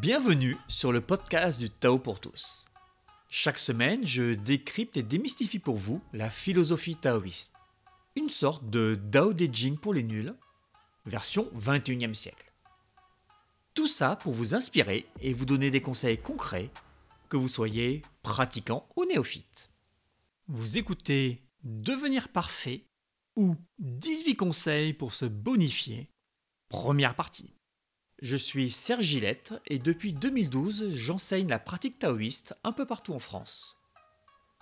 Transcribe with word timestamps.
Bienvenue 0.00 0.56
sur 0.66 0.92
le 0.92 1.02
podcast 1.02 1.60
du 1.60 1.68
Tao 1.68 1.98
pour 1.98 2.20
tous. 2.20 2.64
Chaque 3.28 3.58
semaine, 3.58 4.06
je 4.06 4.32
décrypte 4.32 4.96
et 4.96 5.02
démystifie 5.02 5.58
pour 5.58 5.76
vous 5.76 6.00
la 6.14 6.30
philosophie 6.30 6.96
taoïste. 6.96 7.52
Une 8.16 8.30
sorte 8.30 8.70
de 8.70 8.98
Dao 8.98 9.34
De 9.34 9.46
Jing 9.52 9.76
pour 9.76 9.92
les 9.92 10.02
nuls, 10.02 10.34
version 11.04 11.50
21e 11.54 12.14
siècle. 12.14 12.50
Tout 13.74 13.88
ça 13.88 14.16
pour 14.16 14.32
vous 14.32 14.54
inspirer 14.54 15.06
et 15.20 15.34
vous 15.34 15.44
donner 15.44 15.70
des 15.70 15.82
conseils 15.82 16.16
concrets, 16.16 16.70
que 17.28 17.36
vous 17.36 17.48
soyez 17.48 18.00
pratiquant 18.22 18.88
ou 18.96 19.04
néophyte. 19.04 19.70
Vous 20.48 20.78
écoutez 20.78 21.44
Devenir 21.62 22.30
parfait 22.30 22.86
ou 23.36 23.54
18 23.80 24.36
conseils 24.36 24.94
pour 24.94 25.12
se 25.12 25.26
bonifier, 25.26 26.10
première 26.70 27.14
partie. 27.14 27.52
Je 28.22 28.36
suis 28.36 28.70
Serge 28.70 29.04
Gillette 29.04 29.54
et 29.66 29.78
depuis 29.78 30.12
2012, 30.12 30.92
j'enseigne 30.92 31.48
la 31.48 31.58
pratique 31.58 31.98
taoïste 31.98 32.54
un 32.64 32.72
peu 32.72 32.84
partout 32.84 33.14
en 33.14 33.18
France. 33.18 33.78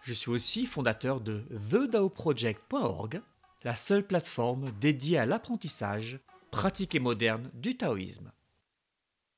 Je 0.04 0.12
suis 0.12 0.30
aussi 0.30 0.64
fondateur 0.64 1.20
de 1.20 1.42
TheDaoProject.org, 1.68 3.20
la 3.64 3.74
seule 3.74 4.06
plateforme 4.06 4.70
dédiée 4.78 5.18
à 5.18 5.26
l'apprentissage, 5.26 6.20
pratique 6.52 6.94
et 6.94 7.00
moderne 7.00 7.50
du 7.52 7.76
taoïsme. 7.76 8.30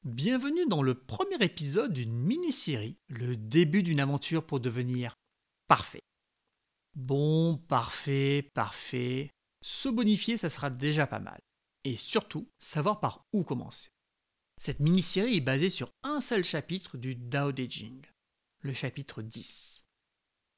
Bienvenue 0.05 0.67
dans 0.67 0.83
le 0.83 0.95
premier 0.95 1.43
épisode 1.43 1.95
d'une 1.95 2.13
mini-série, 2.13 2.99
le 3.09 3.37
début 3.37 3.83
d'une 3.83 4.01
aventure 4.01 4.45
pour 4.45 4.61
devenir 4.61 5.17
parfait. 5.67 6.03
Bon, 6.95 7.57
parfait, 7.57 8.51
parfait. 8.53 9.31
Se 9.63 9.89
bonifier, 9.89 10.37
ça 10.37 10.51
sera 10.51 10.69
déjà 10.69 11.07
pas 11.07 11.21
mal. 11.21 11.41
Et 11.85 11.97
surtout, 11.97 12.51
savoir 12.59 13.01
par 13.01 13.25
où 13.33 13.45
commencer. 13.45 13.89
Cette 14.61 14.81
mini-série 14.81 15.39
est 15.39 15.41
basée 15.41 15.71
sur 15.71 15.91
un 16.03 16.21
seul 16.21 16.45
chapitre 16.45 16.99
du 16.99 17.15
Dao 17.15 17.51
De 17.51 17.65
Jing, 17.65 18.05
le 18.61 18.75
chapitre 18.75 19.23
10. 19.23 19.87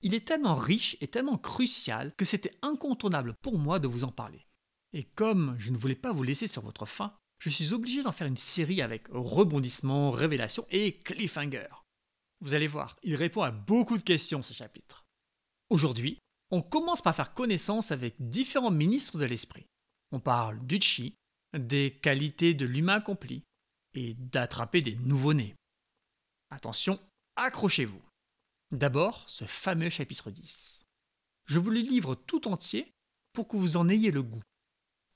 Il 0.00 0.12
est 0.12 0.26
tellement 0.26 0.56
riche 0.56 0.96
et 1.00 1.06
tellement 1.06 1.38
crucial 1.38 2.12
que 2.16 2.24
c'était 2.24 2.58
incontournable 2.62 3.36
pour 3.42 3.60
moi 3.60 3.78
de 3.78 3.86
vous 3.86 4.02
en 4.02 4.10
parler. 4.10 4.44
Et 4.92 5.04
comme 5.04 5.54
je 5.56 5.70
ne 5.70 5.76
voulais 5.76 5.94
pas 5.94 6.10
vous 6.10 6.24
laisser 6.24 6.48
sur 6.48 6.62
votre 6.62 6.84
faim, 6.84 7.16
je 7.38 7.48
suis 7.48 7.74
obligé 7.74 8.02
d'en 8.02 8.10
faire 8.10 8.26
une 8.26 8.36
série 8.36 8.82
avec 8.82 9.06
rebondissements, 9.08 10.10
révélations 10.10 10.66
et 10.72 10.98
cliffhanger. 11.02 11.68
Vous 12.40 12.54
allez 12.54 12.66
voir, 12.66 12.96
il 13.04 13.14
répond 13.14 13.42
à 13.42 13.52
beaucoup 13.52 13.98
de 13.98 14.02
questions 14.02 14.42
ce 14.42 14.52
chapitre. 14.52 15.04
Aujourd'hui, 15.70 16.18
on 16.50 16.60
commence 16.60 17.02
par 17.02 17.14
faire 17.14 17.34
connaissance 17.34 17.92
avec 17.92 18.16
différents 18.18 18.72
ministres 18.72 19.16
de 19.16 19.26
l'esprit. 19.26 19.68
On 20.10 20.18
parle 20.18 20.58
du 20.66 20.80
chi, 20.80 21.14
des 21.56 22.00
qualités 22.02 22.54
de 22.54 22.66
l'humain 22.66 22.96
accompli, 22.96 23.44
et 23.94 24.14
d'attraper 24.14 24.82
des 24.82 24.96
nouveau-nés. 24.96 25.54
Attention, 26.50 27.00
accrochez-vous. 27.36 28.00
D'abord, 28.70 29.24
ce 29.28 29.44
fameux 29.44 29.90
chapitre 29.90 30.30
10. 30.30 30.84
Je 31.46 31.58
vous 31.58 31.70
le 31.70 31.80
livre 31.80 32.14
tout 32.14 32.48
entier 32.48 32.92
pour 33.32 33.48
que 33.48 33.56
vous 33.56 33.76
en 33.76 33.88
ayez 33.88 34.10
le 34.10 34.22
goût. 34.22 34.42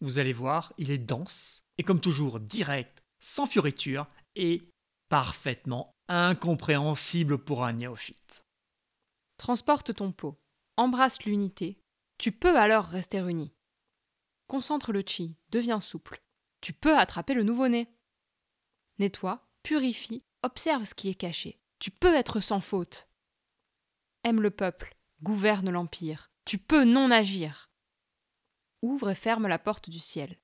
Vous 0.01 0.19
allez 0.19 0.33
voir, 0.33 0.73
il 0.79 0.91
est 0.91 0.99
dense 0.99 1.63
et 1.79 1.83
comme 1.83 2.01
toujours 2.01 2.41
direct, 2.41 3.03
sans 3.21 3.47
fioriture 3.47 4.07
et 4.35 4.63
parfaitement 5.09 5.95
incompréhensible 6.09 7.39
pour 7.39 7.65
un 7.65 7.73
néophyte. 7.73 8.45
Transporte 9.39 9.95
ton 9.95 10.13
pot, 10.13 10.39
embrasse 10.77 11.23
l'unité, 11.25 11.79
tu 12.19 12.33
peux 12.33 12.59
alors 12.59 12.85
rester 12.85 13.19
uni. 13.19 13.53
Concentre 14.47 14.93
le 14.93 15.03
chi, 15.07 15.35
deviens 15.51 15.81
souple, 15.81 16.21
tu 16.61 16.73
peux 16.73 16.97
attraper 16.97 17.35
le 17.35 17.43
nouveau-né 17.43 17.89
nettoie, 18.99 19.49
purifie, 19.63 20.25
observe 20.43 20.85
ce 20.85 20.95
qui 20.95 21.09
est 21.09 21.15
caché. 21.15 21.61
Tu 21.79 21.91
peux 21.91 22.15
être 22.15 22.41
sans 22.41 22.61
faute. 22.61 23.09
Aime 24.25 24.41
le 24.41 24.51
peuple, 24.51 24.97
gouverne 25.23 25.71
l'empire. 25.71 26.31
Tu 26.45 26.59
peux 26.59 26.85
non 26.85 27.11
agir. 27.11 27.71
Ouvre 28.83 29.11
et 29.11 29.15
ferme 29.15 29.49
la 29.49 29.59
porte 29.59 29.91
du 29.91 29.99
ciel. 29.99 30.41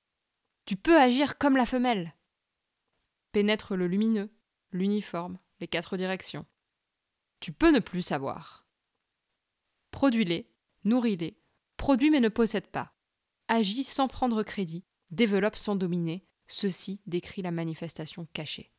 Tu 0.65 0.75
peux 0.75 0.99
agir 0.99 1.37
comme 1.37 1.57
la 1.57 1.65
femelle. 1.65 2.13
Pénètre 3.31 3.75
le 3.75 3.87
lumineux, 3.87 4.33
l'uniforme, 4.71 5.39
les 5.59 5.67
quatre 5.67 5.97
directions. 5.97 6.45
Tu 7.39 7.51
peux 7.51 7.71
ne 7.71 7.79
plus 7.79 8.01
savoir. 8.01 8.67
Produis-les, 9.91 10.51
nourris-les, 10.83 11.41
produis 11.77 12.09
mais 12.09 12.19
ne 12.19 12.29
possède 12.29 12.67
pas. 12.67 12.93
Agis 13.47 13.83
sans 13.83 14.07
prendre 14.07 14.43
crédit, 14.43 14.85
développe 15.11 15.55
sans 15.55 15.75
dominer, 15.75 16.25
Ceci 16.53 17.01
décrit 17.07 17.41
la 17.41 17.49
manifestation 17.49 18.27
cachée. 18.31 18.71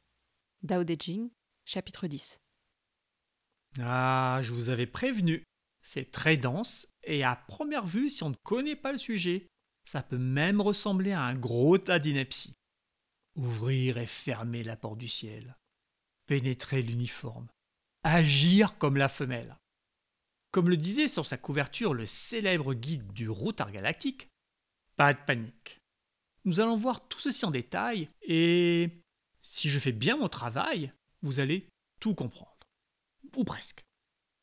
Dao 0.62 0.84
De 0.84 0.94
Jing, 0.96 1.30
chapitre 1.64 2.06
10. 2.06 2.40
Ah, 3.80 4.38
je 4.44 4.52
vous 4.52 4.68
avais 4.68 4.86
prévenu. 4.86 5.42
C'est 5.82 6.12
très 6.12 6.36
dense 6.36 6.86
et 7.02 7.24
à 7.24 7.34
première 7.34 7.84
vue, 7.84 8.10
si 8.10 8.22
on 8.22 8.30
ne 8.30 8.36
connaît 8.44 8.76
pas 8.76 8.92
le 8.92 8.98
sujet, 8.98 9.48
ça 9.86 10.04
peut 10.04 10.18
même 10.18 10.60
ressembler 10.60 11.10
à 11.10 11.22
un 11.22 11.34
gros 11.34 11.76
tas 11.76 11.98
d'inepties. 11.98 12.54
Ouvrir 13.34 13.98
et 13.98 14.06
fermer 14.06 14.62
la 14.62 14.76
porte 14.76 14.98
du 14.98 15.08
ciel. 15.08 15.56
Pénétrer 16.26 16.80
l'uniforme. 16.80 17.48
Agir 18.04 18.78
comme 18.78 18.96
la 18.96 19.08
femelle. 19.08 19.58
Comme 20.52 20.68
le 20.68 20.76
disait 20.76 21.08
sur 21.08 21.26
sa 21.26 21.38
couverture 21.38 21.92
le 21.92 22.06
célèbre 22.06 22.72
guide 22.72 23.12
du 23.12 23.28
routard 23.28 23.72
galactique, 23.72 24.28
pas 24.96 25.12
de 25.12 25.18
panique. 25.26 25.80
Nous 26.44 26.60
allons 26.60 26.76
voir 26.76 27.08
tout 27.08 27.18
ceci 27.18 27.44
en 27.44 27.50
détail 27.50 28.08
et 28.22 28.90
si 29.40 29.70
je 29.70 29.78
fais 29.78 29.92
bien 29.92 30.16
mon 30.16 30.28
travail, 30.28 30.92
vous 31.22 31.40
allez 31.40 31.68
tout 32.00 32.14
comprendre. 32.14 32.52
Ou 33.36 33.44
presque. 33.44 33.82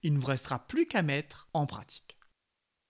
Il 0.03 0.13
ne 0.13 0.19
vous 0.19 0.28
restera 0.28 0.66
plus 0.67 0.88
qu'à 0.88 1.03
mettre 1.03 1.47
en 1.53 1.67
pratique. 1.67 2.17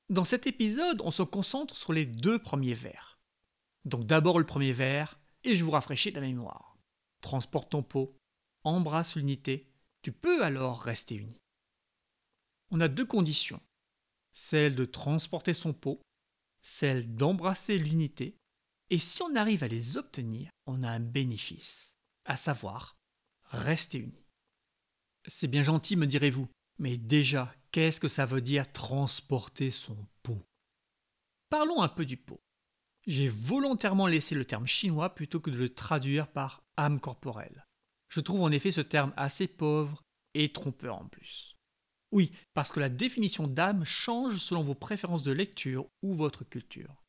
Dans 0.10 0.24
cet 0.24 0.48
épisode, 0.48 1.02
on 1.04 1.12
se 1.12 1.24
concentre 1.24 1.76
sur 1.76 1.94
les 1.94 2.06
deux 2.06 2.40
premiers 2.40 2.74
vers. 2.74 3.20
Donc 3.86 4.06
d'abord 4.06 4.40
le 4.40 4.46
premier 4.46 4.72
vers, 4.72 5.20
et 5.44 5.56
je 5.56 5.64
vous 5.64 5.72
rafraîchis 5.72 6.12
la 6.12 6.22
mémoire. 6.22 6.78
Transporte 7.22 7.72
ton 7.72 7.84
pot, 7.84 8.18
embrasse 8.64 9.16
l'unité, 9.16 9.72
tu 10.02 10.12
peux 10.12 10.44
alors 10.44 10.82
rester 10.82 11.16
uni. 11.16 11.38
On 12.72 12.80
a 12.80 12.88
deux 12.88 13.06
conditions. 13.06 13.62
Celle 14.34 14.76
de 14.76 14.86
transporter 14.86 15.54
son 15.54 15.74
pot, 15.74 16.02
celle 16.62 17.16
d'embrasser 17.16 17.78
l'unité, 17.78 18.38
et 18.92 19.00
si 19.00 19.24
on 19.24 19.36
arrive 19.36 19.64
à 19.64 19.70
les 19.70 19.96
obtenir, 19.96 20.52
on 20.68 20.84
a 20.84 20.90
un 20.90 21.00
bénéfice, 21.00 21.96
à 22.26 22.36
savoir 22.36 22.98
rester 23.46 24.00
unis. 24.00 24.28
C'est 25.28 25.48
bien 25.48 25.64
gentil, 25.64 25.96
me 25.96 26.06
direz-vous, 26.06 26.50
mais 26.78 26.98
déjà, 26.98 27.56
qu'est-ce 27.72 28.02
que 28.02 28.10
ça 28.10 28.26
veut 28.26 28.42
dire 28.42 28.70
transporter 28.74 29.72
son 29.72 29.98
pot 30.24 30.46
Parlons 31.50 31.82
un 31.82 31.88
peu 31.88 32.06
du 32.06 32.18
pot. 32.18 32.42
J'ai 33.08 33.30
volontairement 33.30 34.08
laissé 34.08 34.36
le 34.36 34.46
terme 34.46 34.68
chinois 34.68 35.16
plutôt 35.16 35.40
que 35.40 35.50
de 35.50 35.58
le 35.58 35.74
traduire 35.74 36.28
par 36.28 36.62
âme 36.76 37.00
corporelle. 37.00 37.66
Je 38.10 38.20
trouve 38.20 38.42
en 38.42 38.52
effet 38.52 38.74
ce 38.74 38.82
terme 38.82 39.14
assez 39.16 39.48
pauvre 39.48 40.04
et 40.34 40.52
trompeur 40.52 40.98
en 40.98 41.08
plus. 41.08 41.56
Oui, 42.12 42.34
parce 42.54 42.74
que 42.74 42.82
la 42.82 42.90
définition 42.90 43.48
d'âme 43.48 43.86
change 43.86 44.38
selon 44.38 44.62
vos 44.62 44.76
préférences 44.76 45.24
de 45.24 45.32
lecture 45.32 45.88
ou 46.02 46.14
votre 46.14 46.44
culture. 46.44 47.01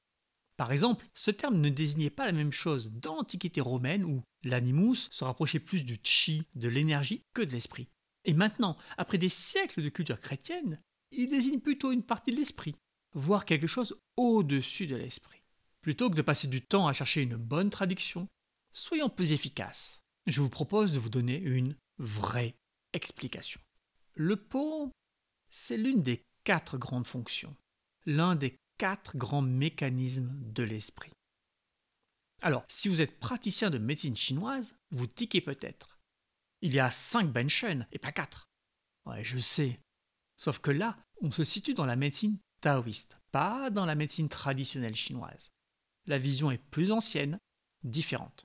Par 0.63 0.71
exemple, 0.71 1.05
ce 1.15 1.33
terme 1.33 1.59
ne 1.59 1.71
désignait 1.71 2.09
pas 2.09 2.27
la 2.27 2.31
même 2.31 2.53
chose 2.53 2.93
dans 2.93 3.17
l'Antiquité 3.17 3.61
romaine 3.61 4.05
où 4.05 4.23
l'animus 4.45 5.09
se 5.11 5.25
rapprochait 5.25 5.59
plus 5.59 5.83
du 5.83 5.99
chi, 6.05 6.47
de 6.55 6.69
l'énergie, 6.69 7.25
que 7.35 7.43
de 7.43 7.51
l'esprit. 7.51 7.89
Et 8.25 8.33
maintenant, 8.33 8.77
après 8.97 9.19
des 9.19 9.29
siècles 9.29 9.83
de 9.83 9.89
culture 9.89 10.21
chrétienne, 10.21 10.81
il 11.11 11.31
désigne 11.31 11.59
plutôt 11.59 11.91
une 11.91 12.05
partie 12.05 12.31
de 12.31 12.37
l'esprit, 12.37 12.77
voire 13.13 13.45
quelque 13.45 13.67
chose 13.67 13.99
au-dessus 14.17 14.87
de 14.87 14.95
l'esprit. 14.95 15.43
Plutôt 15.81 16.09
que 16.09 16.15
de 16.15 16.23
passer 16.23 16.47
du 16.47 16.63
temps 16.63 16.87
à 16.87 16.93
chercher 16.93 17.23
une 17.23 17.35
bonne 17.35 17.71
traduction, 17.71 18.29
soyons 18.73 19.11
plus 19.11 19.33
efficaces. 19.33 19.99
Je 20.29 20.41
vous 20.43 20.49
propose 20.49 20.93
de 20.93 21.01
vous 21.01 21.11
donner 21.11 21.39
une 21.39 21.75
vraie 21.99 22.55
explication. 22.93 23.61
Le 24.15 24.37
pot, 24.37 24.93
c'est 25.51 25.77
l'une 25.77 26.03
des 26.03 26.23
quatre 26.45 26.79
grandes 26.79 27.09
fonctions, 27.09 27.57
l'un 28.07 28.37
des 28.37 28.55
quatre 28.79 29.17
grands 29.17 29.43
mécanismes 29.43 30.33
de 30.53 30.63
l'esprit. 30.63 31.13
Alors, 32.41 32.65
si 32.69 32.89
vous 32.89 33.01
êtes 33.01 33.21
praticien 33.21 33.71
de 33.71 33.79
médecine 33.79 34.17
chinoise, 34.17 34.77
vous 34.91 35.07
tiquez 35.07 35.41
peut-être. 35.41 36.01
Il 36.61 36.73
y 36.73 36.81
a 36.81 36.91
cinq 36.91 37.49
Shen 37.49 37.87
et 37.93 37.99
pas 37.99 38.13
quatre. 38.13 38.49
Ouais, 39.07 39.23
je 39.23 39.39
sais. 39.39 39.79
Sauf 40.37 40.59
que 40.59 40.71
là, 40.71 40.99
on 41.21 41.31
se 41.31 41.45
situe 41.45 41.75
dans 41.75 41.87
la 41.87 41.97
médecine 41.97 42.39
taoïste, 42.61 43.19
pas 43.31 43.71
dans 43.71 43.87
la 43.87 43.95
médecine 43.95 44.29
traditionnelle 44.29 44.95
chinoise. 44.95 45.53
La 46.07 46.19
vision 46.19 46.51
est 46.51 46.59
plus 46.59 46.91
ancienne, 46.91 47.39
différente. 47.85 48.45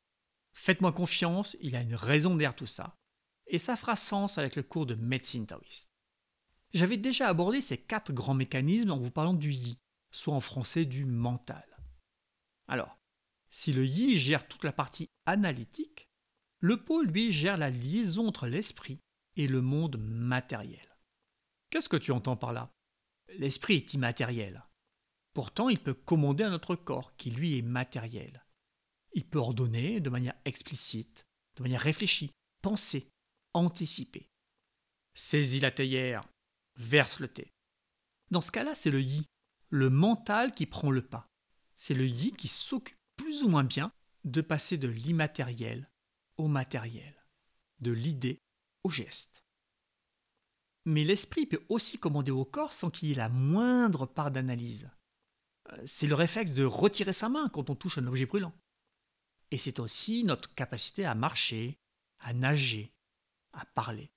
Faites-moi 0.54 0.92
confiance, 0.92 1.56
il 1.60 1.72
y 1.72 1.76
a 1.76 1.82
une 1.82 1.96
raison 1.96 2.36
derrière 2.36 2.56
tout 2.56 2.68
ça. 2.68 2.96
Et 3.48 3.58
ça 3.58 3.76
fera 3.76 3.96
sens 3.96 4.38
avec 4.38 4.56
le 4.56 4.64
cours 4.64 4.86
de 4.86 4.96
médecine 4.96 5.48
taoïste. 5.48 5.90
J'avais 6.74 6.98
déjà 6.98 7.30
abordé 7.30 7.62
ces 7.62 7.78
quatre 7.78 8.12
grands 8.12 8.34
mécanismes 8.34 8.92
en 8.92 8.98
vous 8.98 9.12
parlant 9.12 9.34
du 9.34 9.52
yi, 9.52 9.80
soit 10.12 10.34
en 10.34 10.42
français 10.42 10.86
du 10.86 11.06
mental. 11.06 11.66
Alors, 12.68 12.98
si 13.50 13.72
le 13.74 13.86
yi 13.86 14.18
gère 14.18 14.48
toute 14.48 14.64
la 14.64 14.74
partie 14.74 15.10
analytique, 15.26 16.08
Le 16.60 16.84
pot, 16.84 17.04
lui, 17.04 17.32
gère 17.32 17.58
la 17.58 17.70
liaison 17.70 18.28
entre 18.28 18.48
l'esprit 18.48 19.00
et 19.36 19.48
le 19.48 19.62
monde 19.62 19.98
matériel. 19.98 20.98
Qu'est-ce 21.70 21.90
que 21.90 21.98
tu 21.98 22.12
entends 22.12 22.38
par 22.38 22.52
là? 22.52 22.72
L'esprit 23.38 23.76
est 23.76 23.94
immatériel. 23.94 24.64
Pourtant, 25.34 25.70
il 25.70 25.80
peut 25.80 25.94
commander 25.94 26.44
à 26.44 26.50
notre 26.50 26.76
corps, 26.76 27.16
qui 27.16 27.30
lui 27.30 27.58
est 27.58 27.62
matériel. 27.62 28.44
Il 29.14 29.28
peut 29.28 29.38
ordonner 29.38 30.00
de 30.00 30.10
manière 30.10 30.34
explicite, 30.46 31.26
de 31.58 31.64
manière 31.64 31.82
réfléchie, 31.82 32.32
penser, 32.64 33.08
anticiper. 33.54 34.30
Saisis 35.14 35.60
la 35.60 35.72
théière, 35.72 36.28
verse 36.76 37.20
le 37.20 37.28
thé. 37.28 37.52
Dans 38.32 38.42
ce 38.42 38.52
cas-là, 38.52 38.74
c'est 38.74 38.92
le 38.92 39.02
yi, 39.02 39.26
le 39.70 39.90
mental 39.90 40.52
qui 40.52 40.66
prend 40.66 40.92
le 40.92 41.02
pas. 41.02 41.30
C'est 41.76 41.94
le 41.94 42.08
yi 42.08 42.34
qui 42.34 42.48
s'occupe 42.48 42.98
plus 43.16 43.44
ou 43.44 43.50
moins 43.50 43.64
bien 43.64 43.92
de 44.24 44.42
passer 44.42 44.78
de 44.78 44.88
l'immatériel 44.88 45.90
au 46.38 46.48
matériel, 46.48 47.16
de 47.80 47.92
l'idée 47.92 48.42
au 48.84 48.90
geste. 48.90 49.44
Mais 50.86 51.04
l'esprit 51.04 51.46
peut 51.46 51.66
aussi 51.70 52.00
commander 52.00 52.32
au 52.32 52.46
corps 52.46 52.72
sans 52.72 52.90
qu'il 52.90 53.10
y 53.10 53.12
ait 53.12 53.16
la 53.16 53.30
moindre 53.30 54.06
part 54.06 54.32
d'analyse. 54.32 54.90
Euh, 55.72 55.82
c'est 55.86 56.08
le 56.08 56.16
réflexe 56.16 56.54
de 56.54 56.64
retirer 56.64 57.14
sa 57.14 57.28
main 57.28 57.50
quand 57.50 57.70
on 57.70 57.76
touche 57.76 57.98
un 57.98 58.08
objet 58.08 58.26
brûlant. 58.26 58.54
Et 59.52 59.58
c'est 59.58 59.80
aussi 59.80 60.24
notre 60.24 60.54
capacité 60.54 61.06
à 61.06 61.16
marcher, 61.16 61.80
à 62.20 62.34
nager, 62.34 62.94
à 63.54 63.66
parler. 63.66 64.12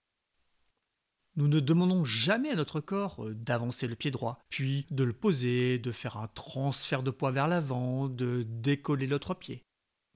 Nous 1.41 1.49
ne 1.49 1.61
demandons 1.61 2.05
jamais 2.05 2.51
à 2.51 2.55
notre 2.55 2.83
corps 2.83 3.25
euh, 3.25 3.33
d'avancer 3.33 3.87
le 3.87 3.97
pied 3.97 4.11
droit, 4.11 4.39
puis 4.51 4.87
de 4.91 5.05
le 5.05 5.15
poser, 5.15 5.79
de 5.79 5.91
faire 5.91 6.19
un 6.19 6.29
transfert 6.29 7.03
de 7.03 7.11
poids 7.11 7.31
vers 7.31 7.49
l'avant, 7.49 8.11
de 8.11 8.43
décoller 8.43 9.07
l'autre 9.07 9.33
pied. 9.33 9.65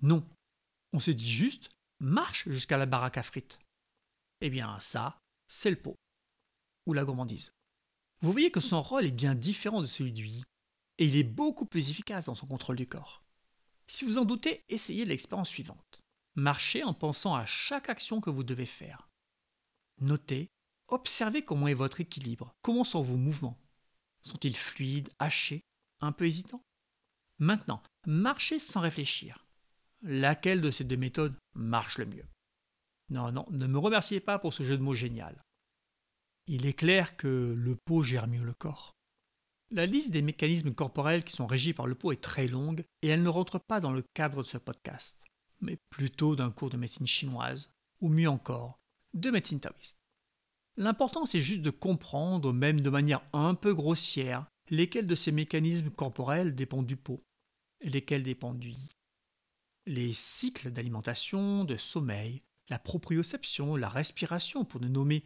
Non. 0.02 0.22
On 0.92 1.00
se 1.00 1.10
dit 1.10 1.32
juste 1.32 1.70
marche 1.98 2.46
jusqu'à 2.50 2.76
la 2.76 2.84
baraque 2.84 3.16
à 3.16 3.22
frites. 3.22 3.58
Eh 4.42 4.50
bien, 4.50 4.78
ça, 4.80 5.18
c'est 5.48 5.70
le 5.70 5.76
pot. 5.76 5.96
Ou 6.84 6.92
la 6.92 7.06
gourmandise. 7.06 7.52
Vous 8.20 8.30
voyez 8.30 8.50
que 8.50 8.60
son 8.60 8.82
rôle 8.82 9.06
est 9.06 9.10
bien 9.10 9.34
différent 9.34 9.80
de 9.80 9.86
celui 9.86 10.12
du 10.12 10.26
et 10.98 11.06
il 11.06 11.16
est 11.16 11.24
beaucoup 11.24 11.64
plus 11.64 11.88
efficace 11.88 12.26
dans 12.26 12.34
son 12.34 12.46
contrôle 12.46 12.76
du 12.76 12.86
corps. 12.86 13.22
Si 13.86 14.04
vous 14.04 14.18
en 14.18 14.26
doutez, 14.26 14.62
essayez 14.68 15.06
l'expérience 15.06 15.48
suivante. 15.48 16.02
Marchez 16.34 16.84
en 16.84 16.92
pensant 16.92 17.34
à 17.34 17.46
chaque 17.46 17.88
action 17.88 18.20
que 18.20 18.28
vous 18.28 18.44
devez 18.44 18.66
faire. 18.66 19.08
Notez, 20.02 20.50
observez 20.94 21.42
comment 21.42 21.68
est 21.68 21.74
votre 21.74 22.00
équilibre, 22.00 22.54
comment 22.62 22.84
sont 22.84 23.02
vos 23.02 23.16
mouvements? 23.16 23.58
Sont-ils 24.22 24.56
fluides, 24.56 25.10
hachés, 25.18 25.60
un 26.00 26.12
peu 26.12 26.26
hésitants? 26.26 26.62
Maintenant, 27.38 27.82
marchez 28.06 28.58
sans 28.58 28.80
réfléchir. 28.80 29.44
Laquelle 30.02 30.60
de 30.60 30.70
ces 30.70 30.84
deux 30.84 30.96
méthodes 30.96 31.36
marche 31.54 31.98
le 31.98 32.06
mieux? 32.06 32.26
Non, 33.10 33.32
non, 33.32 33.46
ne 33.50 33.66
me 33.66 33.78
remerciez 33.78 34.20
pas 34.20 34.38
pour 34.38 34.54
ce 34.54 34.62
jeu 34.62 34.76
de 34.76 34.82
mots 34.82 34.94
génial. 34.94 35.42
Il 36.46 36.66
est 36.66 36.74
clair 36.74 37.16
que 37.16 37.54
le 37.56 37.76
pot 37.76 38.02
gère 38.02 38.26
mieux 38.26 38.44
le 38.44 38.54
corps. 38.54 38.92
La 39.70 39.86
liste 39.86 40.10
des 40.10 40.22
mécanismes 40.22 40.74
corporels 40.74 41.24
qui 41.24 41.32
sont 41.32 41.46
régis 41.46 41.74
par 41.74 41.86
le 41.86 41.94
pot 41.94 42.12
est 42.12 42.22
très 42.22 42.46
longue 42.46 42.84
et 43.02 43.08
elle 43.08 43.22
ne 43.22 43.28
rentre 43.28 43.58
pas 43.58 43.80
dans 43.80 43.92
le 43.92 44.04
cadre 44.14 44.42
de 44.42 44.46
ce 44.46 44.58
podcast, 44.58 45.18
mais 45.60 45.78
plutôt 45.90 46.36
d'un 46.36 46.50
cours 46.50 46.70
de 46.70 46.76
médecine 46.76 47.06
chinoise, 47.06 47.72
ou 48.00 48.08
mieux 48.08 48.28
encore, 48.28 48.78
de 49.14 49.30
médecine 49.30 49.60
taoïste. 49.60 49.96
L'important 50.76 51.26
c'est 51.26 51.40
juste 51.40 51.62
de 51.62 51.70
comprendre, 51.70 52.52
même 52.52 52.80
de 52.80 52.90
manière 52.90 53.22
un 53.32 53.54
peu 53.54 53.74
grossière, 53.74 54.46
lesquels 54.70 55.06
de 55.06 55.14
ces 55.14 55.32
mécanismes 55.32 55.90
corporels 55.90 56.54
dépendent 56.54 56.86
du 56.86 56.96
pot 56.96 57.22
lesquels 57.84 58.22
dépendent 58.22 58.58
du 58.58 58.70
yi. 58.70 58.88
Les 59.86 60.12
cycles 60.12 60.70
d'alimentation, 60.70 61.64
de 61.64 61.76
sommeil, 61.76 62.42
la 62.68 62.78
proprioception, 62.78 63.76
la 63.76 63.88
respiration, 63.88 64.64
pour 64.64 64.80
ne 64.80 64.88
nommer 64.88 65.24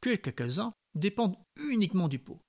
que 0.00 0.16
quelques-uns, 0.16 0.72
dépendent 0.94 1.38
uniquement 1.70 2.08
du 2.08 2.18
pot. 2.18 2.40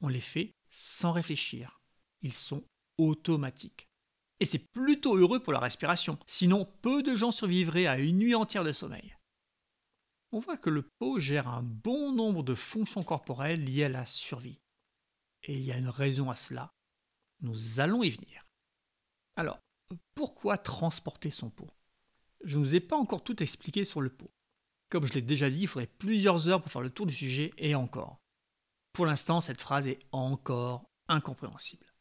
On 0.00 0.08
les 0.08 0.20
fait 0.20 0.52
sans 0.68 1.12
réfléchir. 1.12 1.80
Ils 2.20 2.34
sont 2.34 2.62
automatiques. 2.98 3.88
Et 4.40 4.44
c'est 4.44 4.70
plutôt 4.72 5.16
heureux 5.16 5.42
pour 5.42 5.52
la 5.52 5.60
respiration, 5.60 6.18
sinon 6.26 6.68
peu 6.82 7.02
de 7.02 7.14
gens 7.14 7.30
survivraient 7.30 7.86
à 7.86 7.98
une 7.98 8.18
nuit 8.18 8.34
entière 8.34 8.64
de 8.64 8.72
sommeil. 8.72 9.16
On 10.34 10.40
voit 10.40 10.56
que 10.56 10.70
le 10.70 10.82
pot 10.98 11.18
gère 11.18 11.46
un 11.46 11.62
bon 11.62 12.12
nombre 12.12 12.42
de 12.42 12.54
fonctions 12.54 13.02
corporelles 13.02 13.62
liées 13.62 13.84
à 13.84 13.90
la 13.90 14.06
survie. 14.06 14.62
Et 15.42 15.52
il 15.52 15.60
y 15.60 15.72
a 15.72 15.76
une 15.76 15.90
raison 15.90 16.30
à 16.30 16.34
cela. 16.34 16.72
Nous 17.40 17.80
allons 17.80 18.02
y 18.02 18.08
venir. 18.08 18.46
Alors, 19.36 19.58
pourquoi 20.14 20.56
transporter 20.56 21.30
son 21.30 21.50
pot? 21.50 21.68
Je 22.44 22.56
ne 22.56 22.64
vous 22.64 22.74
ai 22.74 22.80
pas 22.80 22.96
encore 22.96 23.22
tout 23.22 23.42
expliqué 23.42 23.84
sur 23.84 24.00
le 24.00 24.08
pot. 24.08 24.30
Comme 24.88 25.06
je 25.06 25.12
l'ai 25.12 25.22
déjà 25.22 25.50
dit, 25.50 25.60
il 25.60 25.68
faudrait 25.68 25.86
plusieurs 25.86 26.48
heures 26.48 26.62
pour 26.62 26.72
faire 26.72 26.80
le 26.80 26.90
tour 26.90 27.06
du 27.06 27.14
sujet 27.14 27.52
et 27.58 27.74
encore. 27.74 28.18
Pour 28.94 29.04
l'instant, 29.04 29.42
cette 29.42 29.60
phrase 29.60 29.86
est 29.86 30.00
encore 30.12 30.84
incompréhensible. 31.08 31.92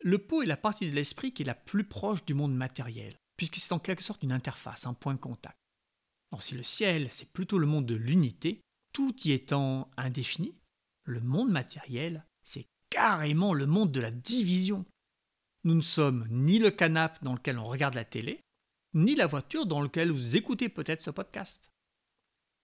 Le 0.00 0.18
pot 0.18 0.42
est 0.42 0.46
la 0.46 0.58
partie 0.58 0.86
de 0.86 0.94
l'esprit 0.94 1.32
qui 1.32 1.42
est 1.42 1.46
la 1.46 1.54
plus 1.54 1.84
proche 1.84 2.26
du 2.26 2.34
monde 2.34 2.54
matériel, 2.54 3.16
puisque 3.38 3.56
c'est 3.56 3.72
en 3.72 3.78
quelque 3.78 4.02
sorte 4.02 4.22
une 4.22 4.32
interface, 4.32 4.86
un 4.86 4.92
point 4.92 5.14
de 5.14 5.18
contact. 5.18 5.56
Si 6.40 6.54
le 6.54 6.62
ciel, 6.62 7.10
c'est 7.10 7.28
plutôt 7.32 7.58
le 7.58 7.66
monde 7.66 7.86
de 7.86 7.94
l'unité, 7.94 8.60
tout 8.92 9.14
y 9.24 9.32
étant 9.32 9.90
indéfini, 9.96 10.54
le 11.04 11.20
monde 11.20 11.50
matériel, 11.50 12.24
c'est 12.42 12.66
carrément 12.90 13.54
le 13.54 13.66
monde 13.66 13.92
de 13.92 14.00
la 14.00 14.10
division. 14.10 14.84
Nous 15.64 15.74
ne 15.74 15.80
sommes 15.80 16.26
ni 16.30 16.58
le 16.58 16.70
canapé 16.70 17.18
dans 17.22 17.34
lequel 17.34 17.58
on 17.58 17.66
regarde 17.66 17.94
la 17.94 18.04
télé, 18.04 18.40
ni 18.94 19.14
la 19.14 19.26
voiture 19.26 19.66
dans 19.66 19.80
laquelle 19.80 20.10
vous 20.10 20.36
écoutez 20.36 20.68
peut-être 20.68 21.02
ce 21.02 21.10
podcast. 21.10 21.70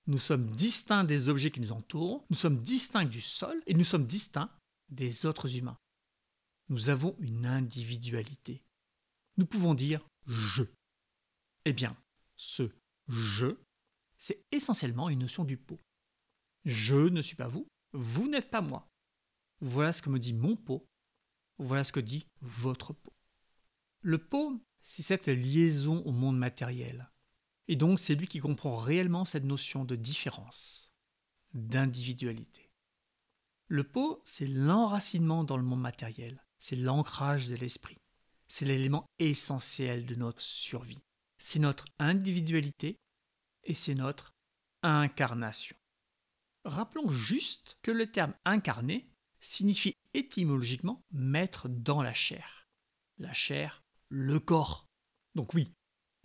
Nous 0.07 0.19
sommes 0.19 0.51
distincts 0.51 1.05
des 1.05 1.29
objets 1.29 1.51
qui 1.51 1.61
nous 1.61 1.73
entourent, 1.73 2.25
nous 2.31 2.37
sommes 2.37 2.61
distincts 2.61 3.05
du 3.05 3.21
sol 3.21 3.63
et 3.67 3.75
nous 3.75 3.85
sommes 3.85 4.07
distincts 4.07 4.51
des 4.89 5.27
autres 5.27 5.57
humains. 5.57 5.79
Nous 6.69 6.89
avons 6.89 7.17
une 7.19 7.47
individualité. 7.47 8.63
Nous 9.37 9.47
pouvons 9.47 9.75
dire 9.75 10.07
je. 10.27 10.65
Eh 11.65 11.73
bien, 11.73 11.97
ce 12.37 12.71
je, 13.11 13.57
c'est 14.19 14.45
essentiellement 14.53 15.09
une 15.09 15.21
notion 15.21 15.45
du 15.45 15.57
pot. 15.57 15.81
Je 16.65 16.97
ne 16.97 17.23
suis 17.23 17.37
pas 17.37 17.49
vous, 17.49 17.67
vous 17.93 18.29
n'êtes 18.29 18.51
pas 18.51 18.61
moi. 18.61 18.87
Voilà 19.61 19.93
ce 19.93 20.03
que 20.03 20.11
me 20.11 20.19
dit 20.19 20.33
mon 20.33 20.57
pot, 20.57 20.87
voilà 21.59 21.85
ce 21.85 21.93
que 21.93 22.01
dit 22.01 22.27
votre 22.41 22.93
pot. 22.93 23.13
Le 24.01 24.19
pot, 24.19 24.59
c'est 24.83 25.03
cette 25.03 25.27
liaison 25.27 26.03
au 26.05 26.13
monde 26.13 26.39
matériel, 26.39 27.11
et 27.69 27.77
donc 27.77 27.99
c'est 28.01 28.15
lui 28.15 28.27
qui 28.27 28.41
comprend 28.41 28.77
réellement 28.77 29.25
cette 29.25 29.45
notion 29.45 29.85
de 29.85 29.97
différence, 29.97 30.95
d'individualité. 31.53 32.71
Le 33.69 33.85
pot, 33.85 34.23
c'est 34.25 34.47
l'enracinement 34.47 35.45
dans 35.45 35.59
le 35.59 35.63
monde 35.63 35.83
matériel, 35.83 36.43
c'est 36.59 36.77
l'ancrage 36.77 37.49
de 37.49 37.57
l'esprit, 37.57 37.99
c'est 38.49 38.65
l'élément 38.65 39.07
essentiel 39.19 40.07
de 40.07 40.15
notre 40.15 40.41
survie, 40.41 41.03
c'est 41.41 41.59
notre 41.59 41.87
individualité 41.99 43.01
et 43.65 43.75
c'est 43.75 43.95
notre 43.95 44.35
incarnation. 44.83 45.77
Rappelons 46.65 47.11
juste 47.11 47.79
que 47.83 47.91
le 47.91 48.11
terme 48.11 48.35
incarné 48.45 49.11
signifie 49.41 49.97
étymologiquement 50.13 51.03
mettre 51.11 51.69
dans 51.69 52.03
la 52.03 52.13
chair. 52.13 52.69
La 53.19 53.33
chair, 53.33 53.83
le 54.11 54.39
corps. 54.39 54.87
Donc 55.35 55.55
oui, 55.55 55.73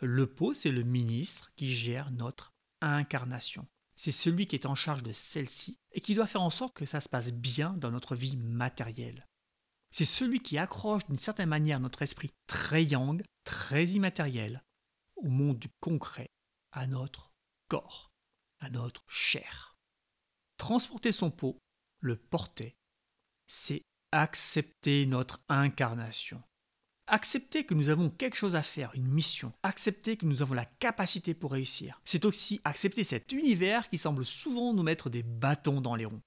le 0.01 0.27
pot, 0.27 0.53
c'est 0.53 0.71
le 0.71 0.83
ministre 0.83 1.51
qui 1.55 1.69
gère 1.69 2.11
notre 2.11 2.53
incarnation. 2.81 3.67
C'est 3.95 4.11
celui 4.11 4.47
qui 4.47 4.55
est 4.55 4.65
en 4.65 4.75
charge 4.75 5.03
de 5.03 5.13
celle-ci 5.13 5.79
et 5.93 6.01
qui 6.01 6.15
doit 6.15 6.27
faire 6.27 6.41
en 6.41 6.49
sorte 6.49 6.73
que 6.75 6.85
ça 6.85 6.99
se 6.99 7.07
passe 7.07 7.31
bien 7.31 7.71
dans 7.73 7.91
notre 7.91 8.15
vie 8.15 8.35
matérielle. 8.35 9.25
C'est 9.91 10.03
celui 10.03 10.41
qui 10.41 10.57
accroche 10.57 11.05
d'une 11.05 11.17
certaine 11.17 11.47
manière 11.47 11.79
notre 11.79 12.01
esprit 12.01 12.31
très 12.47 12.83
yang, 12.83 13.23
très 13.45 13.85
immatériel, 13.85 14.64
au 15.15 15.27
monde 15.27 15.59
du 15.59 15.69
concret, 15.79 16.27
à 16.71 16.87
notre 16.87 17.31
corps, 17.67 18.11
à 18.59 18.69
notre 18.69 19.03
chair. 19.07 19.77
Transporter 20.57 21.11
son 21.11 21.31
pot, 21.31 21.57
le 21.99 22.17
porter, 22.17 22.75
c'est 23.47 23.81
accepter 24.11 25.05
notre 25.05 25.41
incarnation. 25.49 26.41
Accepter 27.07 27.65
que 27.65 27.75
nous 27.75 27.89
avons 27.89 28.09
quelque 28.09 28.37
chose 28.37 28.55
à 28.55 28.63
faire, 28.63 28.91
une 28.95 29.07
mission. 29.07 29.53
Accepter 29.61 30.17
que 30.17 30.25
nous 30.25 30.41
avons 30.41 30.55
la 30.55 30.65
capacité 30.65 31.35
pour 31.35 31.51
réussir. 31.51 32.01
C'est 32.03 32.25
aussi 32.25 32.61
accepter 32.63 33.03
cet 33.03 33.31
univers 33.31 33.87
qui 33.87 33.99
semble 33.99 34.25
souvent 34.25 34.73
nous 34.73 34.81
mettre 34.81 35.09
des 35.09 35.21
bâtons 35.21 35.81
dans 35.81 35.95
les 35.95 36.05
ronds. 36.05 36.21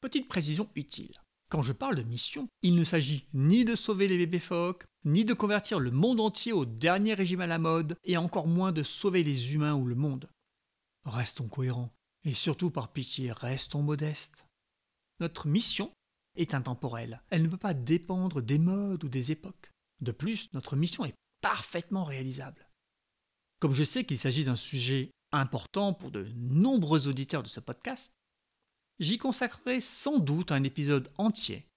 Petite 0.00 0.28
précision 0.28 0.70
utile. 0.76 1.20
Quand 1.50 1.62
je 1.62 1.72
parle 1.72 1.96
de 1.96 2.02
mission, 2.02 2.48
il 2.62 2.74
ne 2.74 2.84
s'agit 2.84 3.26
ni 3.32 3.64
de 3.64 3.74
sauver 3.74 4.06
les 4.06 4.18
bébés 4.18 4.38
phoques, 4.38 4.84
ni 5.04 5.24
de 5.24 5.32
convertir 5.32 5.78
le 5.78 5.90
monde 5.90 6.20
entier 6.20 6.52
au 6.52 6.66
dernier 6.66 7.14
régime 7.14 7.40
à 7.40 7.46
la 7.46 7.58
mode, 7.58 7.96
et 8.04 8.18
encore 8.18 8.46
moins 8.46 8.72
de 8.72 8.82
sauver 8.82 9.22
les 9.22 9.54
humains 9.54 9.74
ou 9.74 9.86
le 9.86 9.94
monde. 9.94 10.28
Restons 11.04 11.48
cohérents, 11.48 11.94
et 12.24 12.34
surtout 12.34 12.70
par 12.70 12.92
pitié, 12.92 13.32
restons 13.32 13.82
modestes. 13.82 14.46
Notre 15.20 15.48
mission 15.48 15.90
est 16.36 16.52
intemporelle, 16.52 17.22
elle 17.30 17.42
ne 17.42 17.48
peut 17.48 17.56
pas 17.56 17.74
dépendre 17.74 18.42
des 18.42 18.58
modes 18.58 19.04
ou 19.04 19.08
des 19.08 19.32
époques. 19.32 19.70
De 20.00 20.12
plus, 20.12 20.52
notre 20.52 20.76
mission 20.76 21.06
est 21.06 21.14
parfaitement 21.40 22.04
réalisable. 22.04 22.68
Comme 23.58 23.72
je 23.72 23.84
sais 23.84 24.04
qu'il 24.04 24.18
s'agit 24.18 24.44
d'un 24.44 24.54
sujet 24.54 25.10
important 25.32 25.94
pour 25.94 26.10
de 26.10 26.28
nombreux 26.36 27.08
auditeurs 27.08 27.42
de 27.42 27.48
ce 27.48 27.60
podcast, 27.60 28.12
j'y 28.98 29.18
consacrerai 29.18 29.80
sans 29.80 30.18
doute 30.18 30.52
un 30.52 30.62
épisode 30.62 31.10
entier 31.18 31.68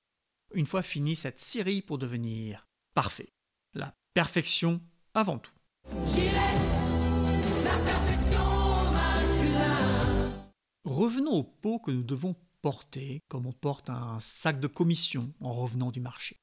une 0.54 0.66
fois 0.66 0.82
finie 0.82 1.16
cette 1.16 1.40
série 1.40 1.82
pour 1.82 1.98
devenir 1.98 2.68
parfait. 2.94 3.32
La 3.74 3.96
perfection 4.13 4.82
avant 5.13 5.40
tout. 5.40 5.54
Revenons 10.84 11.32
au 11.32 11.44
pot 11.44 11.80
que 11.80 11.92
nous 11.92 12.04
devons 12.04 12.36
porter 12.62 13.22
comme 13.28 13.46
on 13.46 13.54
porte 13.54 13.90
un 13.90 14.20
sac 14.20 14.60
de 14.60 14.68
commission 14.68 15.34
en 15.40 15.54
revenant 15.54 15.92
du 15.92 16.01
marché. 16.01 16.38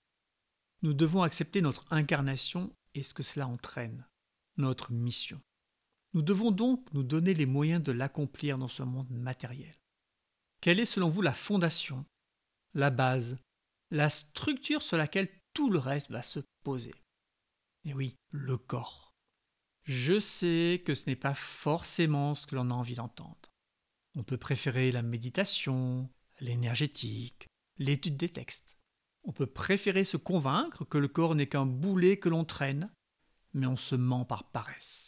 Nous 0.83 0.95
devons 0.95 1.23
accepter 1.23 1.61
notre 1.61 1.85
incarnation 1.91 2.73
et 2.95 3.03
ce 3.03 3.15
que 3.15 3.23
cela 3.23 3.47
entraîne, 3.47 4.07
notre 4.57 4.93
mission. 4.93 5.41
Nous 6.15 6.23
devons 6.23 6.51
donc 6.51 6.87
nous 6.95 7.03
donner 7.03 7.35
les 7.35 7.47
moyens 7.47 7.83
de 7.83 7.93
l'accomplir 7.93 8.59
dans 8.59 8.69
ce 8.69 8.83
monde 8.83 9.11
matériel. 9.11 9.75
Quelle 10.61 10.81
est 10.81 10.87
selon 10.87 11.09
vous 11.09 11.23
la 11.23 11.35
fondation, 11.35 12.05
la 12.75 12.91
base, 12.91 13.39
la 13.91 14.11
structure 14.11 14.83
sur 14.83 14.97
laquelle 14.97 15.29
tout 15.55 15.71
le 15.71 15.79
reste 15.79 16.11
va 16.11 16.23
se 16.23 16.41
poser? 16.65 16.95
Et 17.85 17.95
oui, 17.95 18.17
le 18.31 18.59
corps. 18.59 19.15
Je 19.85 20.19
sais 20.19 20.83
que 20.85 20.95
ce 20.95 21.07
n'est 21.07 21.17
pas 21.17 21.35
forcément 21.35 22.35
ce 22.35 22.47
que 22.47 22.57
l'on 22.57 22.71
a 22.71 22.75
envie 22.75 22.97
d'entendre. 22.97 23.49
On 24.17 24.23
peut 24.23 24.37
préférer 24.37 24.93
la 24.93 25.03
méditation, 25.03 26.11
l'énergétique, 26.41 27.47
l'étude 27.79 28.17
des 28.17 28.29
textes. 28.29 28.77
On 29.25 29.33
peut 29.33 29.47
préférer 29.47 30.05
se 30.05 30.17
convaincre 30.17 30.85
que 30.85 30.99
le 30.99 31.09
corps 31.09 31.35
n'est 31.35 31.49
qu'un 31.49 31.67
boulet 31.67 32.19
que 32.19 32.29
l'on 32.29 32.45
traîne, 32.45 32.91
mais 33.55 33.67
on 33.67 33.77
se 33.77 33.95
ment 33.95 34.25
par 34.25 34.51
paresse. 34.51 35.08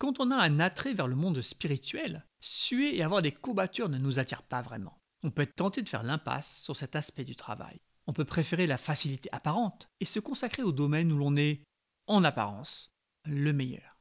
Quand 0.00 0.18
on 0.18 0.30
a 0.30 0.36
un 0.36 0.60
attrait 0.60 0.94
vers 0.94 1.06
le 1.06 1.14
monde 1.14 1.42
spirituel, 1.42 2.26
suer 2.40 2.96
et 2.96 3.02
avoir 3.02 3.20
des 3.20 3.32
courbatures 3.32 3.90
ne 3.90 3.98
nous 3.98 4.18
attire 4.18 4.42
pas 4.42 4.62
vraiment. 4.62 4.98
On 5.22 5.30
peut 5.30 5.42
être 5.42 5.56
tenté 5.56 5.82
de 5.82 5.90
faire 5.90 6.02
l'impasse 6.02 6.62
sur 6.62 6.74
cet 6.74 6.96
aspect 6.96 7.26
du 7.26 7.36
travail. 7.36 7.82
On 8.06 8.14
peut 8.14 8.24
préférer 8.24 8.66
la 8.66 8.78
facilité 8.78 9.28
apparente 9.30 9.90
et 10.00 10.06
se 10.06 10.18
consacrer 10.18 10.62
au 10.62 10.72
domaine 10.72 11.12
où 11.12 11.18
l'on 11.18 11.36
est, 11.36 11.64
en 12.06 12.24
apparence, 12.24 12.94
le 13.26 13.52
meilleur. 13.52 14.00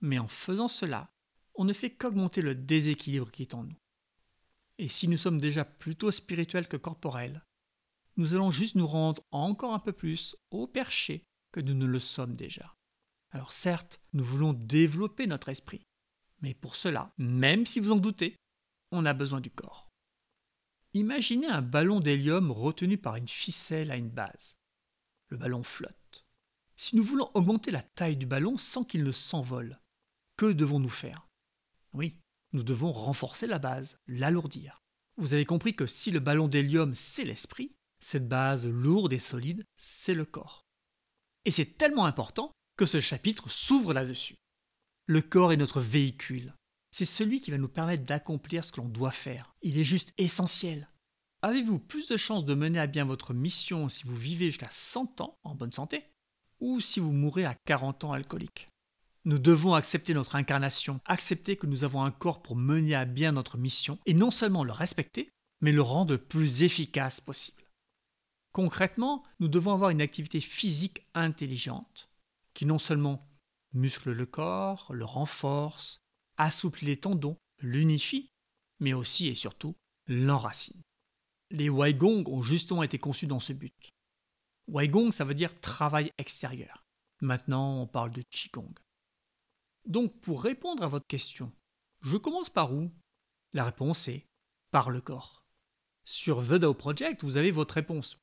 Mais 0.00 0.18
en 0.18 0.26
faisant 0.26 0.66
cela, 0.66 1.12
on 1.54 1.64
ne 1.64 1.72
fait 1.72 1.94
qu'augmenter 1.94 2.42
le 2.42 2.56
déséquilibre 2.56 3.30
qui 3.30 3.42
est 3.42 3.54
en 3.54 3.62
nous. 3.62 3.78
Et 4.78 4.88
si 4.88 5.06
nous 5.06 5.16
sommes 5.16 5.40
déjà 5.40 5.64
plutôt 5.64 6.10
spirituels 6.10 6.66
que 6.66 6.76
corporels, 6.76 7.44
nous 8.16 8.34
allons 8.34 8.50
juste 8.50 8.74
nous 8.74 8.86
rendre 8.88 9.22
encore 9.30 9.74
un 9.74 9.78
peu 9.78 9.92
plus 9.92 10.34
au 10.50 10.66
perché 10.66 11.24
que 11.52 11.60
nous 11.60 11.74
ne 11.74 11.86
le 11.86 12.00
sommes 12.00 12.34
déjà. 12.34 12.74
Alors 13.30 13.52
certes, 13.52 14.00
nous 14.12 14.24
voulons 14.24 14.52
développer 14.52 15.26
notre 15.26 15.50
esprit, 15.50 15.82
mais 16.40 16.54
pour 16.54 16.76
cela, 16.76 17.12
même 17.18 17.66
si 17.66 17.80
vous 17.80 17.92
en 17.92 17.96
doutez, 17.96 18.36
on 18.90 19.04
a 19.04 19.12
besoin 19.12 19.40
du 19.40 19.50
corps. 19.50 19.88
Imaginez 20.94 21.46
un 21.46 21.60
ballon 21.60 22.00
d'hélium 22.00 22.50
retenu 22.50 22.96
par 22.96 23.16
une 23.16 23.28
ficelle 23.28 23.90
à 23.90 23.96
une 23.96 24.08
base. 24.08 24.56
Le 25.28 25.36
ballon 25.36 25.62
flotte. 25.62 26.24
Si 26.76 26.96
nous 26.96 27.04
voulons 27.04 27.30
augmenter 27.34 27.70
la 27.70 27.82
taille 27.82 28.16
du 28.16 28.24
ballon 28.24 28.56
sans 28.56 28.84
qu'il 28.84 29.04
ne 29.04 29.12
s'envole, 29.12 29.78
que 30.36 30.46
devons-nous 30.46 30.88
faire? 30.88 31.28
Oui, 31.92 32.16
nous 32.52 32.62
devons 32.62 32.92
renforcer 32.92 33.46
la 33.46 33.58
base, 33.58 33.98
l'alourdir. 34.06 34.80
Vous 35.16 35.34
avez 35.34 35.44
compris 35.44 35.74
que 35.74 35.86
si 35.86 36.10
le 36.10 36.20
ballon 36.20 36.48
d'hélium 36.48 36.94
c'est 36.94 37.24
l'esprit, 37.24 37.74
cette 38.00 38.28
base 38.28 38.66
lourde 38.66 39.12
et 39.12 39.18
solide, 39.18 39.64
c'est 39.76 40.14
le 40.14 40.24
corps. 40.24 40.64
Et 41.44 41.50
c'est 41.50 41.76
tellement 41.76 42.06
important 42.06 42.52
que 42.78 42.86
ce 42.86 43.00
chapitre 43.00 43.50
s'ouvre 43.50 43.92
là-dessus. 43.92 44.36
Le 45.06 45.20
corps 45.20 45.52
est 45.52 45.58
notre 45.58 45.80
véhicule. 45.80 46.54
C'est 46.92 47.04
celui 47.04 47.40
qui 47.40 47.50
va 47.50 47.58
nous 47.58 47.68
permettre 47.68 48.04
d'accomplir 48.04 48.64
ce 48.64 48.72
que 48.72 48.80
l'on 48.80 48.88
doit 48.88 49.10
faire. 49.10 49.52
Il 49.62 49.78
est 49.78 49.84
juste 49.84 50.14
essentiel. 50.16 50.88
Avez-vous 51.42 51.80
plus 51.80 52.08
de 52.08 52.16
chances 52.16 52.44
de 52.44 52.54
mener 52.54 52.78
à 52.78 52.86
bien 52.86 53.04
votre 53.04 53.34
mission 53.34 53.88
si 53.88 54.04
vous 54.04 54.16
vivez 54.16 54.46
jusqu'à 54.46 54.70
100 54.70 55.20
ans 55.20 55.34
en 55.42 55.54
bonne 55.54 55.72
santé 55.72 56.04
ou 56.60 56.80
si 56.80 57.00
vous 57.00 57.12
mourrez 57.12 57.44
à 57.44 57.56
40 57.66 58.04
ans 58.04 58.12
alcoolique? 58.12 58.68
Nous 59.24 59.38
devons 59.38 59.74
accepter 59.74 60.14
notre 60.14 60.36
incarnation, 60.36 61.00
accepter 61.04 61.56
que 61.56 61.66
nous 61.66 61.84
avons 61.84 62.02
un 62.02 62.10
corps 62.10 62.42
pour 62.42 62.56
mener 62.56 62.94
à 62.94 63.04
bien 63.04 63.32
notre 63.32 63.58
mission 63.58 63.98
et 64.06 64.14
non 64.14 64.30
seulement 64.30 64.64
le 64.64 64.72
respecter, 64.72 65.30
mais 65.60 65.72
le 65.72 65.82
rendre 65.82 66.16
plus 66.16 66.62
efficace 66.62 67.20
possible. 67.20 67.64
Concrètement, 68.52 69.24
nous 69.40 69.48
devons 69.48 69.72
avoir 69.72 69.90
une 69.90 70.00
activité 70.00 70.40
physique 70.40 71.06
intelligente 71.14 72.07
qui 72.58 72.66
non 72.66 72.80
seulement 72.80 73.24
muscle 73.72 74.10
le 74.10 74.26
corps, 74.26 74.92
le 74.92 75.04
renforce, 75.04 76.00
assouplit 76.38 76.86
les 76.86 76.98
tendons, 76.98 77.38
l'unifie, 77.60 78.32
mais 78.80 78.94
aussi 78.94 79.28
et 79.28 79.36
surtout 79.36 79.76
l'enracine. 80.08 80.82
Les 81.50 81.68
Waigong 81.68 82.26
ont 82.26 82.42
justement 82.42 82.82
été 82.82 82.98
conçus 82.98 83.28
dans 83.28 83.38
ce 83.38 83.52
but. 83.52 83.90
Waigong, 84.66 85.12
ça 85.12 85.24
veut 85.24 85.36
dire 85.36 85.60
travail 85.60 86.12
extérieur. 86.18 86.84
Maintenant, 87.20 87.82
on 87.82 87.86
parle 87.86 88.10
de 88.10 88.22
Qigong. 88.22 88.74
Donc, 89.86 90.20
pour 90.20 90.42
répondre 90.42 90.82
à 90.82 90.88
votre 90.88 91.06
question, 91.06 91.52
je 92.00 92.16
commence 92.16 92.50
par 92.50 92.74
où? 92.74 92.90
La 93.52 93.66
réponse 93.66 94.08
est 94.08 94.26
par 94.72 94.90
le 94.90 95.00
corps. 95.00 95.44
Sur 96.04 96.42
The 96.44 96.54
Dao 96.54 96.74
Project, 96.74 97.22
vous 97.22 97.36
avez 97.36 97.52
votre 97.52 97.74
réponse 97.74 98.18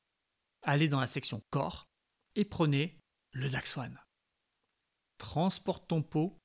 allez 0.60 0.88
dans 0.88 1.00
la 1.00 1.06
section 1.06 1.42
corps 1.48 1.88
et 2.34 2.44
prenez 2.44 3.00
le 3.32 3.48
Dax 3.48 3.78
One. 3.78 3.98
Transporte 5.18 5.88
ton 5.88 6.02
pot, 6.02 6.38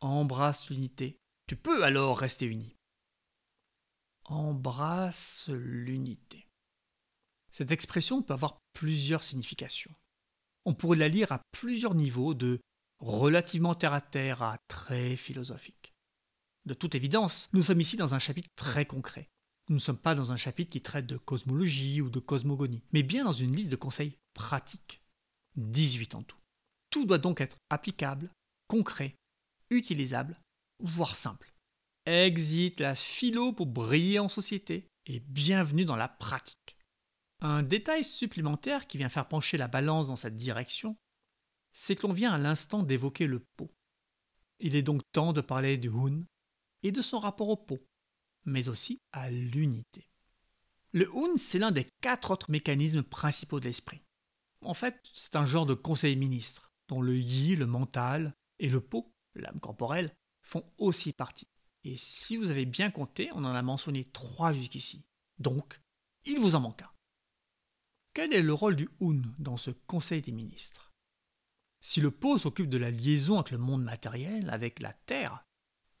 embrasse 0.00 0.70
l'unité. 0.70 1.18
Tu 1.46 1.56
peux 1.56 1.84
alors 1.84 2.18
rester 2.18 2.46
uni. 2.46 2.76
Embrasse 4.24 5.48
l'unité. 5.48 6.48
Cette 7.50 7.70
expression 7.70 8.22
peut 8.22 8.32
avoir 8.32 8.58
plusieurs 8.72 9.22
significations. 9.22 9.92
On 10.64 10.74
pourrait 10.74 10.98
la 10.98 11.08
lire 11.08 11.30
à 11.32 11.42
plusieurs 11.52 11.94
niveaux, 11.94 12.34
de 12.34 12.60
relativement 12.98 13.74
terre 13.74 13.92
à 13.92 14.00
terre 14.00 14.42
à 14.42 14.58
très 14.68 15.16
philosophique. 15.16 15.94
De 16.64 16.74
toute 16.74 16.94
évidence, 16.94 17.50
nous 17.52 17.62
sommes 17.62 17.80
ici 17.80 17.96
dans 17.96 18.14
un 18.14 18.18
chapitre 18.18 18.50
très 18.56 18.86
concret. 18.86 19.28
Nous 19.68 19.76
ne 19.76 19.80
sommes 19.80 19.98
pas 19.98 20.14
dans 20.14 20.32
un 20.32 20.36
chapitre 20.36 20.70
qui 20.70 20.80
traite 20.80 21.06
de 21.06 21.16
cosmologie 21.16 22.00
ou 22.00 22.10
de 22.10 22.20
cosmogonie, 22.20 22.82
mais 22.92 23.02
bien 23.02 23.24
dans 23.24 23.32
une 23.32 23.54
liste 23.54 23.70
de 23.70 23.76
conseils 23.76 24.16
pratiques. 24.34 25.02
18 25.56 26.14
en 26.14 26.22
tout. 26.22 26.38
Tout 26.94 27.06
doit 27.06 27.18
donc 27.18 27.40
être 27.40 27.56
applicable, 27.70 28.30
concret, 28.68 29.16
utilisable, 29.68 30.38
voire 30.78 31.16
simple. 31.16 31.52
Exit 32.06 32.78
la 32.78 32.94
philo 32.94 33.52
pour 33.52 33.66
briller 33.66 34.20
en 34.20 34.28
société 34.28 34.86
et 35.06 35.18
bienvenue 35.18 35.84
dans 35.84 35.96
la 35.96 36.06
pratique. 36.06 36.76
Un 37.40 37.64
détail 37.64 38.04
supplémentaire 38.04 38.86
qui 38.86 38.96
vient 38.96 39.08
faire 39.08 39.26
pencher 39.26 39.56
la 39.56 39.66
balance 39.66 40.06
dans 40.06 40.14
cette 40.14 40.36
direction, 40.36 40.96
c'est 41.72 41.96
que 41.96 42.06
l'on 42.06 42.12
vient 42.12 42.32
à 42.32 42.38
l'instant 42.38 42.84
d'évoquer 42.84 43.26
le 43.26 43.40
pot. 43.56 43.72
Il 44.60 44.76
est 44.76 44.82
donc 44.82 45.02
temps 45.10 45.32
de 45.32 45.40
parler 45.40 45.78
du 45.78 45.88
Hun 45.88 46.24
et 46.84 46.92
de 46.92 47.02
son 47.02 47.18
rapport 47.18 47.48
au 47.48 47.56
pot 47.56 47.84
mais 48.44 48.68
aussi 48.68 49.00
à 49.10 49.32
l'unité. 49.32 50.06
Le 50.92 51.10
Hun, 51.12 51.36
c'est 51.38 51.58
l'un 51.58 51.72
des 51.72 51.88
quatre 52.02 52.30
autres 52.30 52.52
mécanismes 52.52 53.02
principaux 53.02 53.58
de 53.58 53.64
l'esprit. 53.64 54.00
En 54.64 54.74
fait, 54.74 54.96
c'est 55.12 55.34
un 55.34 55.44
genre 55.44 55.66
de 55.66 55.74
conseil 55.74 56.14
ministre, 56.14 56.70
dont 56.88 57.00
le 57.00 57.16
yi, 57.16 57.56
le 57.56 57.66
mental, 57.66 58.34
et 58.58 58.68
le 58.68 58.80
po, 58.80 59.12
l'âme 59.34 59.60
corporelle, 59.60 60.14
font 60.42 60.64
aussi 60.78 61.12
partie. 61.12 61.48
Et 61.84 61.96
si 61.96 62.36
vous 62.36 62.50
avez 62.50 62.64
bien 62.64 62.90
compté, 62.90 63.30
on 63.32 63.44
en 63.44 63.54
a 63.54 63.62
mentionné 63.62 64.04
trois 64.06 64.52
jusqu'ici. 64.52 65.04
Donc, 65.38 65.80
il 66.24 66.40
vous 66.40 66.54
en 66.54 66.60
manque 66.60 66.82
un. 66.82 66.90
Quel 68.14 68.32
est 68.32 68.42
le 68.42 68.54
rôle 68.54 68.76
du 68.76 68.88
Hun 69.00 69.22
dans 69.38 69.56
ce 69.56 69.70
conseil 69.70 70.22
des 70.22 70.32
ministres? 70.32 70.92
Si 71.80 72.00
le 72.00 72.10
Po 72.10 72.38
s'occupe 72.38 72.70
de 72.70 72.78
la 72.78 72.90
liaison 72.90 73.38
avec 73.38 73.50
le 73.50 73.58
monde 73.58 73.82
matériel, 73.82 74.48
avec 74.50 74.80
la 74.80 74.92
Terre, 74.92 75.44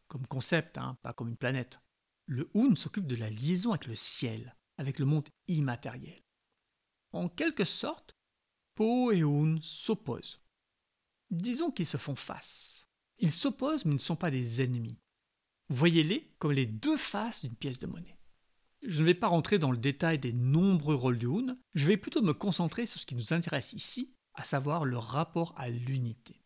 comme 0.08 0.26
concept, 0.26 0.78
hein, 0.78 0.96
pas 1.02 1.12
comme 1.12 1.28
une 1.28 1.36
planète, 1.36 1.80
le 2.26 2.50
Hun 2.54 2.74
s'occupe 2.74 3.06
de 3.06 3.16
la 3.16 3.28
liaison 3.28 3.70
avec 3.70 3.86
le 3.86 3.94
ciel, 3.94 4.56
avec 4.78 4.98
le 4.98 5.04
monde 5.04 5.28
immatériel. 5.48 6.20
En 7.12 7.28
quelque 7.28 7.64
sorte, 7.64 8.16
Po 8.74 9.12
et 9.12 9.22
Hun 9.22 9.58
s'opposent. 9.60 10.40
Disons 11.34 11.70
qu'ils 11.70 11.86
se 11.86 11.96
font 11.96 12.14
face. 12.16 12.86
Ils 13.18 13.32
s'opposent 13.32 13.84
mais 13.84 13.92
ne 13.92 13.98
sont 13.98 14.16
pas 14.16 14.30
des 14.30 14.62
ennemis. 14.62 14.98
Voyez-les 15.68 16.32
comme 16.38 16.52
les 16.52 16.66
deux 16.66 16.96
faces 16.96 17.44
d'une 17.44 17.56
pièce 17.56 17.78
de 17.78 17.86
monnaie. 17.86 18.18
Je 18.82 19.00
ne 19.00 19.06
vais 19.06 19.14
pas 19.14 19.28
rentrer 19.28 19.58
dans 19.58 19.72
le 19.72 19.78
détail 19.78 20.18
des 20.18 20.32
nombreux 20.32 20.94
rôles 20.94 21.18
du 21.18 21.26
Hun, 21.26 21.56
je 21.74 21.86
vais 21.86 21.96
plutôt 21.96 22.22
me 22.22 22.34
concentrer 22.34 22.86
sur 22.86 23.00
ce 23.00 23.06
qui 23.06 23.14
nous 23.14 23.32
intéresse 23.32 23.72
ici, 23.72 24.12
à 24.34 24.44
savoir 24.44 24.84
le 24.84 24.98
rapport 24.98 25.54
à 25.56 25.68
l'unité. 25.70 26.42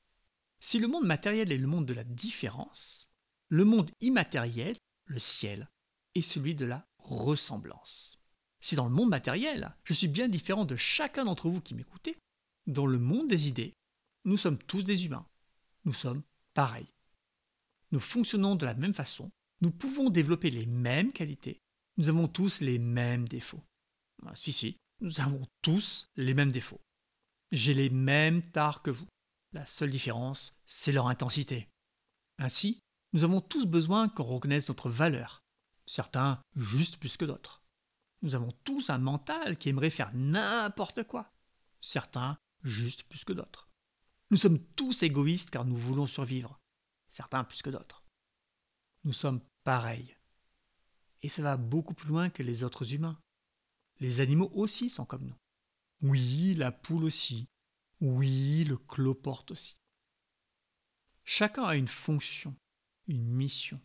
Si 0.61 0.79
le 0.79 0.89
monde 0.89 1.07
matériel 1.07 1.53
est 1.53 1.59
le 1.59 1.67
monde 1.67 1.87
de 1.87 1.95
la 1.95 2.05
différence, 2.05 3.11
le 3.49 3.65
monde 3.65 3.91
immatériel 4.01 4.77
le 5.09 5.19
ciel, 5.19 5.69
et 6.15 6.23
celui 6.23 6.55
de 6.55 6.67
la 6.67 6.87
ressemblance. 6.99 8.21
Si 8.61 8.77
dans 8.77 8.89
le 8.89 8.95
monde 8.95 9.09
matériel, 9.09 9.75
je 9.85 9.95
suis 9.95 10.09
bien 10.09 10.29
différent 10.29 10.65
de 10.65 10.77
chacun 10.77 11.25
d'entre 11.25 11.49
vous 11.49 11.61
qui 11.61 11.75
m'écoutez, 11.75 12.19
dans 12.67 12.87
le 12.87 12.99
monde 12.99 13.29
des 13.29 13.49
idées, 13.49 13.73
nous 14.29 14.37
sommes 14.37 14.59
tous 14.59 14.85
des 14.85 15.07
humains. 15.07 15.27
Nous 15.85 15.93
sommes 15.93 16.23
pareils. 16.55 16.93
Nous 17.91 18.01
fonctionnons 18.01 18.57
de 18.57 18.67
la 18.67 18.75
même 18.75 18.95
façon, 18.95 19.31
nous 19.61 19.71
pouvons 19.71 20.11
développer 20.11 20.51
les 20.51 20.67
mêmes 20.67 21.13
qualités, 21.13 21.63
nous 21.97 22.09
avons 22.09 22.29
tous 22.29 22.61
les 22.61 22.79
mêmes 22.79 23.27
défauts. 23.27 23.65
Ah, 24.27 24.37
si, 24.37 24.53
si, 24.53 24.77
nous 25.01 25.21
avons 25.21 25.43
tous 25.63 26.11
les 26.17 26.35
mêmes 26.35 26.53
défauts. 26.53 26.81
J'ai 27.51 27.73
les 27.73 27.89
mêmes 27.89 28.43
tares 28.43 28.83
que 28.83 28.91
vous. 28.91 29.07
La 29.53 29.65
seule 29.65 29.91
différence, 29.91 30.61
c'est 30.67 30.93
leur 30.93 31.09
intensité. 31.09 31.69
Ainsi, 32.39 32.81
nous 33.15 33.25
avons 33.25 33.41
tous 33.41 33.65
besoin 33.65 34.09
qu'on 34.09 34.25
reconnaisse 34.25 34.69
notre 34.69 34.91
valeur, 34.91 35.43
certains 35.87 36.43
juste 36.55 36.99
plus 36.99 37.17
que 37.17 37.25
d'autres. 37.25 37.63
Nous 38.21 38.35
avons 38.35 38.53
tous 38.65 38.91
un 38.91 38.99
mental 38.99 39.57
qui 39.57 39.71
aimerait 39.71 39.91
faire 39.91 40.13
n'importe 40.13 41.05
quoi, 41.05 41.33
certains 41.81 42.37
juste 42.63 43.05
plus 43.05 43.25
que 43.25 43.33
d'autres. 43.33 43.68
Nous 44.31 44.37
sommes 44.37 44.59
tous 44.77 45.03
égoïstes 45.03 45.51
car 45.51 45.65
nous 45.65 45.77
voulons 45.77 46.07
survivre, 46.07 46.61
certains 47.09 47.45
plus 47.45 47.63
que 47.63 47.71
d'autres. 47.71 48.05
Nous 49.05 49.13
sommes 49.13 49.41
pareils. 49.65 50.17
Et 51.23 51.29
ça 51.29 51.43
va 51.43 51.57
beaucoup 51.57 51.95
plus 51.95 52.09
loin 52.09 52.31
que 52.31 52.43
les 52.43 52.63
autres 52.63 52.95
humains. 52.95 53.19
Les 54.01 54.21
animaux 54.21 54.51
aussi 54.55 54.91
sont 54.91 55.05
comme 55.05 55.27
nous. 55.27 55.37
Oui, 56.03 56.55
la 56.55 56.71
poule 56.71 57.05
aussi. 57.05 57.49
Oui, 58.01 58.65
le 58.65 58.77
cloporte 58.77 59.51
aussi. 59.51 59.77
Chacun 61.25 61.65
a 61.65 61.75
une 61.75 61.89
fonction, 61.89 62.55
une 63.07 63.27
mission. 63.27 63.81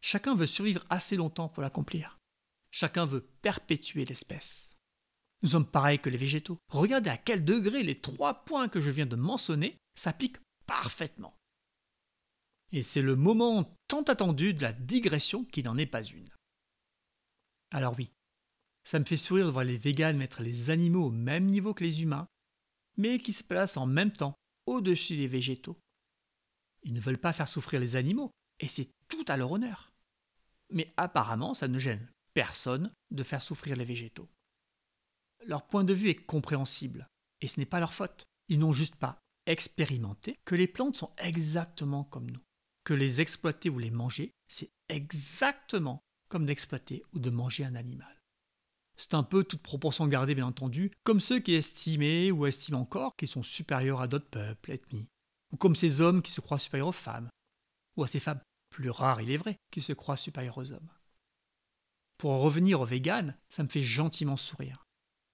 Chacun 0.00 0.34
veut 0.34 0.46
survivre 0.46 0.84
assez 0.90 1.16
longtemps 1.16 1.48
pour 1.48 1.62
l'accomplir. 1.62 2.18
Chacun 2.70 3.06
veut 3.06 3.22
perpétuer 3.42 4.04
l'espèce. 4.04 4.73
Nous 5.44 5.50
sommes 5.50 5.66
pareils 5.66 5.98
que 5.98 6.08
les 6.08 6.16
végétaux. 6.16 6.58
Regardez 6.68 7.10
à 7.10 7.18
quel 7.18 7.44
degré 7.44 7.82
les 7.82 8.00
trois 8.00 8.46
points 8.46 8.70
que 8.70 8.80
je 8.80 8.88
viens 8.88 9.04
de 9.04 9.14
mentionner 9.14 9.76
s'appliquent 9.94 10.38
parfaitement. 10.64 11.36
Et 12.72 12.82
c'est 12.82 13.02
le 13.02 13.14
moment 13.14 13.76
tant 13.86 14.04
attendu 14.04 14.54
de 14.54 14.62
la 14.62 14.72
digression 14.72 15.44
qui 15.44 15.62
n'en 15.62 15.76
est 15.76 15.84
pas 15.84 16.02
une. 16.02 16.30
Alors 17.72 17.94
oui, 17.98 18.10
ça 18.84 18.98
me 18.98 19.04
fait 19.04 19.18
sourire 19.18 19.44
de 19.44 19.50
voir 19.50 19.66
les 19.66 19.76
véganes 19.76 20.16
mettre 20.16 20.40
les 20.40 20.70
animaux 20.70 21.08
au 21.08 21.10
même 21.10 21.44
niveau 21.44 21.74
que 21.74 21.84
les 21.84 22.02
humains, 22.02 22.26
mais 22.96 23.18
qui 23.18 23.34
se 23.34 23.44
placent 23.44 23.76
en 23.76 23.84
même 23.84 24.12
temps 24.12 24.34
au-dessus 24.64 25.18
des 25.18 25.28
végétaux. 25.28 25.78
Ils 26.84 26.94
ne 26.94 27.00
veulent 27.00 27.18
pas 27.18 27.34
faire 27.34 27.48
souffrir 27.48 27.80
les 27.80 27.96
animaux, 27.96 28.30
et 28.60 28.68
c'est 28.68 28.88
tout 29.08 29.26
à 29.28 29.36
leur 29.36 29.52
honneur. 29.52 29.92
Mais 30.70 30.94
apparemment, 30.96 31.52
ça 31.52 31.68
ne 31.68 31.78
gêne 31.78 32.08
personne 32.32 32.90
de 33.10 33.22
faire 33.22 33.42
souffrir 33.42 33.76
les 33.76 33.84
végétaux. 33.84 34.28
Leur 35.46 35.66
point 35.66 35.84
de 35.84 35.92
vue 35.92 36.08
est 36.08 36.14
compréhensible, 36.14 37.08
et 37.40 37.48
ce 37.48 37.60
n'est 37.60 37.66
pas 37.66 37.80
leur 37.80 37.92
faute. 37.92 38.24
Ils 38.48 38.58
n'ont 38.58 38.72
juste 38.72 38.96
pas 38.96 39.18
expérimenté 39.46 40.36
que 40.44 40.54
les 40.54 40.66
plantes 40.66 40.96
sont 40.96 41.10
exactement 41.18 42.04
comme 42.04 42.30
nous. 42.30 42.40
Que 42.84 42.94
les 42.94 43.20
exploiter 43.20 43.70
ou 43.70 43.78
les 43.78 43.90
manger, 43.90 44.32
c'est 44.48 44.70
exactement 44.88 46.00
comme 46.28 46.46
d'exploiter 46.46 47.02
ou 47.12 47.18
de 47.18 47.30
manger 47.30 47.64
un 47.64 47.74
animal. 47.74 48.20
C'est 48.96 49.14
un 49.14 49.22
peu 49.22 49.44
toute 49.44 49.62
proportion 49.62 50.06
gardée, 50.06 50.34
bien 50.34 50.46
entendu, 50.46 50.92
comme 51.02 51.20
ceux 51.20 51.40
qui 51.40 51.54
estimaient 51.54 52.30
ou 52.30 52.46
estiment 52.46 52.80
encore 52.80 53.16
qu'ils 53.16 53.28
sont 53.28 53.42
supérieurs 53.42 54.00
à 54.00 54.06
d'autres 54.06 54.30
peuples, 54.30 54.70
ethnies, 54.70 55.08
ou 55.52 55.56
comme 55.56 55.76
ces 55.76 56.00
hommes 56.00 56.22
qui 56.22 56.30
se 56.30 56.40
croient 56.40 56.58
supérieurs 56.58 56.88
aux 56.88 56.92
femmes, 56.92 57.28
ou 57.96 58.04
à 58.04 58.08
ces 58.08 58.20
femmes, 58.20 58.40
plus 58.70 58.90
rares 58.90 59.20
il 59.20 59.30
est 59.30 59.36
vrai, 59.36 59.56
qui 59.70 59.80
se 59.80 59.92
croient 59.92 60.16
supérieurs 60.16 60.58
aux 60.58 60.72
hommes. 60.72 60.90
Pour 62.18 62.30
en 62.30 62.38
revenir 62.38 62.80
aux 62.80 62.86
véganes, 62.86 63.36
ça 63.48 63.62
me 63.62 63.68
fait 63.68 63.82
gentiment 63.82 64.36
sourire. 64.36 64.83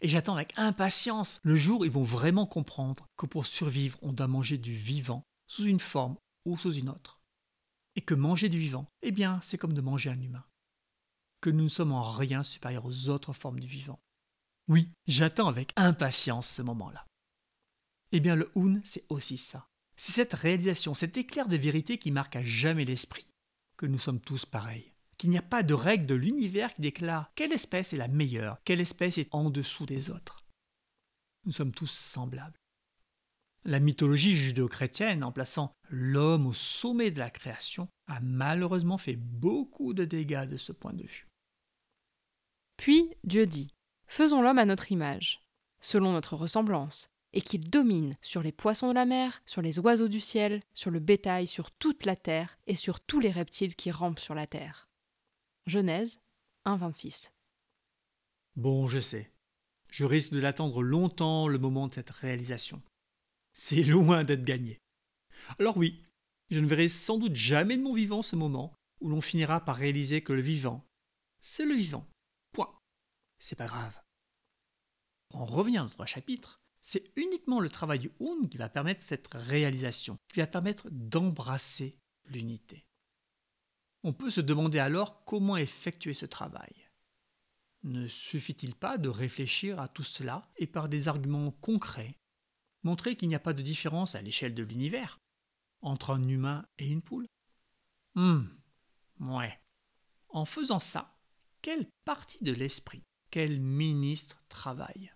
Et 0.01 0.09
j'attends 0.09 0.35
avec 0.35 0.53
impatience 0.57 1.41
le 1.43 1.55
jour 1.55 1.81
où 1.81 1.85
ils 1.85 1.91
vont 1.91 2.03
vraiment 2.03 2.47
comprendre 2.47 3.07
que 3.17 3.27
pour 3.27 3.47
survivre, 3.47 3.99
on 4.03 4.13
doit 4.13 4.27
manger 4.27 4.59
du 4.59 4.73
vivant, 4.73 5.25
sous 5.47 5.65
une 5.65 5.81
forme 5.81 6.17
ou 6.47 6.57
sous 6.57 6.73
une 6.73 6.89
autre. 6.89 7.21
Et 7.97 8.01
que 8.01 8.15
manger 8.15 8.49
du 8.49 8.59
vivant, 8.59 8.87
eh 9.03 9.11
bien, 9.11 9.41
c'est 9.43 9.59
comme 9.59 9.75
de 9.75 9.81
manger 9.81 10.11
un 10.11 10.21
humain 10.21 10.45
que 11.41 11.51
nous 11.51 11.65
ne 11.65 11.69
sommes 11.69 11.93
en 11.93 12.03
rien 12.03 12.43
supérieurs 12.43 12.85
aux 12.85 13.09
autres 13.09 13.33
formes 13.33 13.61
du 13.61 13.67
vivant. 13.67 14.01
Oui, 14.69 14.91
j'attends 15.07 15.49
avec 15.49 15.73
impatience 15.77 16.49
ce 16.49 16.63
moment-là. 16.63 17.07
Eh 18.13 18.21
bien, 18.21 18.37
le 18.37 18.51
Hoon, 18.55 18.81
c'est 18.85 19.05
aussi 19.09 19.39
ça. 19.39 19.67
C'est 19.97 20.13
cette 20.13 20.35
réalisation, 20.35 20.95
cet 20.95 21.17
éclair 21.17 21.49
de 21.49 21.57
vérité 21.57 21.99
qui 21.99 22.11
marque 22.11 22.37
à 22.37 22.43
jamais 22.43 22.85
l'esprit, 22.85 23.27
que 23.77 23.87
nous 23.87 23.99
sommes 23.99 24.21
tous 24.21 24.47
pareils, 24.47 24.90
qu'il 25.21 25.29
n'y 25.29 25.37
a 25.37 25.43
pas 25.43 25.63
de 25.63 25.75
règle 25.75 26.07
de 26.07 26.15
l'univers 26.15 26.73
qui 26.73 26.81
déclare 26.81 27.31
quelle 27.35 27.53
espèce 27.53 27.93
est 27.93 27.99
la 27.99 28.09
meilleure, 28.09 28.57
quelle 28.65 28.81
espèce 28.81 29.19
est 29.19 29.29
en 29.33 29.51
dessous 29.51 29.85
des 29.85 30.09
autres. 30.09 30.47
Nous 31.45 31.53
sommes 31.53 31.73
tous 31.73 31.91
semblables. 31.91 32.59
La 33.67 33.81
mythologie 33.81 34.35
judéo-chrétienne, 34.35 35.23
en 35.23 35.31
plaçant 35.31 35.75
l'homme 35.91 36.47
au 36.47 36.55
sommet 36.55 37.11
de 37.11 37.19
la 37.19 37.29
création, 37.29 37.87
a 38.07 38.19
malheureusement 38.21 38.97
fait 38.97 39.17
beaucoup 39.17 39.93
de 39.93 40.07
dégâts 40.07 40.47
de 40.47 40.57
ce 40.57 40.73
point 40.73 40.95
de 40.95 41.03
vue. 41.03 41.27
Puis 42.79 43.13
Dieu 43.23 43.45
dit 43.47 43.75
Faisons 44.07 44.41
l'homme 44.41 44.59
à 44.59 44.65
notre 44.65 44.91
image, 44.91 45.45
selon 45.83 46.13
notre 46.13 46.35
ressemblance, 46.35 47.11
et 47.35 47.43
qu'il 47.43 47.69
domine 47.69 48.17
sur 48.23 48.43
les 48.43 48.53
poissons 48.53 48.89
de 48.89 48.95
la 48.95 49.05
mer, 49.05 49.43
sur 49.45 49.61
les 49.61 49.79
oiseaux 49.81 50.09
du 50.09 50.21
ciel, 50.21 50.63
sur 50.73 50.91
le 50.91 50.99
bétail, 50.99 51.47
sur 51.47 51.71
toute 51.73 52.07
la 52.07 52.17
terre 52.17 52.57
et 52.67 52.75
sur 52.75 53.01
tous 53.01 53.21
les 53.21 53.31
reptiles 53.31 53.77
qui 53.77 53.91
rampent 53.91 54.19
sur 54.19 54.35
la 54.35 54.47
terre. 54.47 54.90
Genèse 55.67 56.19
1.26. 56.67 57.33
Bon, 58.57 58.87
je 58.87 58.99
sais. 58.99 59.31
Je 59.89 60.05
risque 60.05 60.33
de 60.33 60.41
l'attendre 60.41 60.83
longtemps 60.83 61.49
le 61.49 61.59
moment 61.59 61.89
de 61.89 61.95
cette 61.95 62.11
réalisation. 62.11 62.83
C'est 63.53 63.83
loin 63.83 64.23
d'être 64.23 64.45
gagné. 64.45 64.79
Alors 65.59 65.77
oui, 65.77 66.05
je 66.51 66.61
ne 66.61 66.67
verrai 66.67 66.89
sans 66.89 67.19
doute 67.19 67.35
jamais 67.35 67.77
de 67.77 67.83
mon 67.83 67.95
vivant 67.95 68.23
ce 68.23 68.37
moment 68.37 68.73
où 69.01 69.09
l'on 69.09 69.21
finira 69.21 69.65
par 69.65 69.77
réaliser 69.77 70.23
que 70.23 70.33
le 70.33 70.43
vivant, 70.43 70.85
c'est 71.41 71.65
le 71.65 71.75
vivant 71.75 72.07
c'est 73.41 73.57
pas 73.57 73.67
grave. 73.67 73.99
Pour 75.29 75.41
en 75.41 75.45
revenir 75.45 75.81
à 75.81 75.85
notre 75.85 76.07
chapitre, 76.07 76.61
c'est 76.83 77.11
uniquement 77.17 77.61
le 77.61 77.69
travail 77.69 77.99
du 77.99 78.13
Hoon 78.21 78.47
qui 78.49 78.59
va 78.59 78.69
permettre 78.69 79.03
cette 79.03 79.29
réalisation, 79.33 80.19
qui 80.33 80.41
va 80.41 80.47
permettre 80.47 80.89
d'embrasser 80.91 81.99
l'unité. 82.27 82.85
On 84.03 84.13
peut 84.13 84.31
se 84.31 84.41
demander 84.41 84.79
alors 84.79 85.25
comment 85.25 85.57
effectuer 85.57 86.15
ce 86.15 86.27
travail. 86.27 86.89
Ne 87.83 88.09
suffit-il 88.09 88.75
pas 88.75 88.99
de 88.99 89.09
réfléchir 89.09 89.81
à 89.81 89.89
tout 89.89 90.03
cela 90.03 90.49
et 90.57 90.67
par 90.67 90.89
des 90.89 91.09
arguments 91.09 91.51
concrets, 91.51 92.17
montrer 92.83 93.17
qu'il 93.17 93.29
n'y 93.29 93.35
a 93.35 93.41
pas 93.41 93.55
de 93.55 93.63
différence 93.63 94.15
à 94.15 94.23
l'échelle 94.23 94.55
de 94.55 94.63
l'univers 94.63 95.19
entre 95.83 96.11
un 96.11 96.29
humain 96.29 96.67
et 96.79 96.89
une 96.89 97.03
poule? 97.03 97.27
Hum, 98.17 98.55
ouais. 99.21 99.59
En 100.29 100.45
faisant 100.45 100.81
ça, 100.81 101.17
quelle 101.63 101.87
partie 102.05 102.43
de 102.45 102.53
l'esprit 102.53 103.03
quel 103.31 103.61
ministre 103.61 104.43
travaille? 104.49 105.13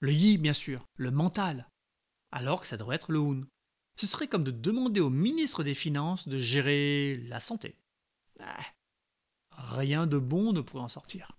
Le 0.00 0.12
yi, 0.12 0.38
bien 0.38 0.54
sûr, 0.54 0.86
le 0.96 1.10
mental, 1.10 1.68
alors 2.30 2.62
que 2.62 2.66
ça 2.66 2.76
devrait 2.76 2.96
être 2.96 3.12
le 3.12 3.18
hoon. 3.18 3.46
Ce 3.96 4.06
serait 4.06 4.28
comme 4.28 4.44
de 4.44 4.50
demander 4.50 5.00
au 5.00 5.10
ministre 5.10 5.64
des 5.64 5.74
Finances 5.74 6.28
de 6.28 6.38
gérer 6.38 7.16
la 7.28 7.40
santé. 7.40 7.76
Ah, 8.40 8.64
rien 9.50 10.06
de 10.06 10.18
bon 10.18 10.52
ne 10.52 10.60
pourrait 10.60 10.82
en 10.82 10.88
sortir. 10.88 11.32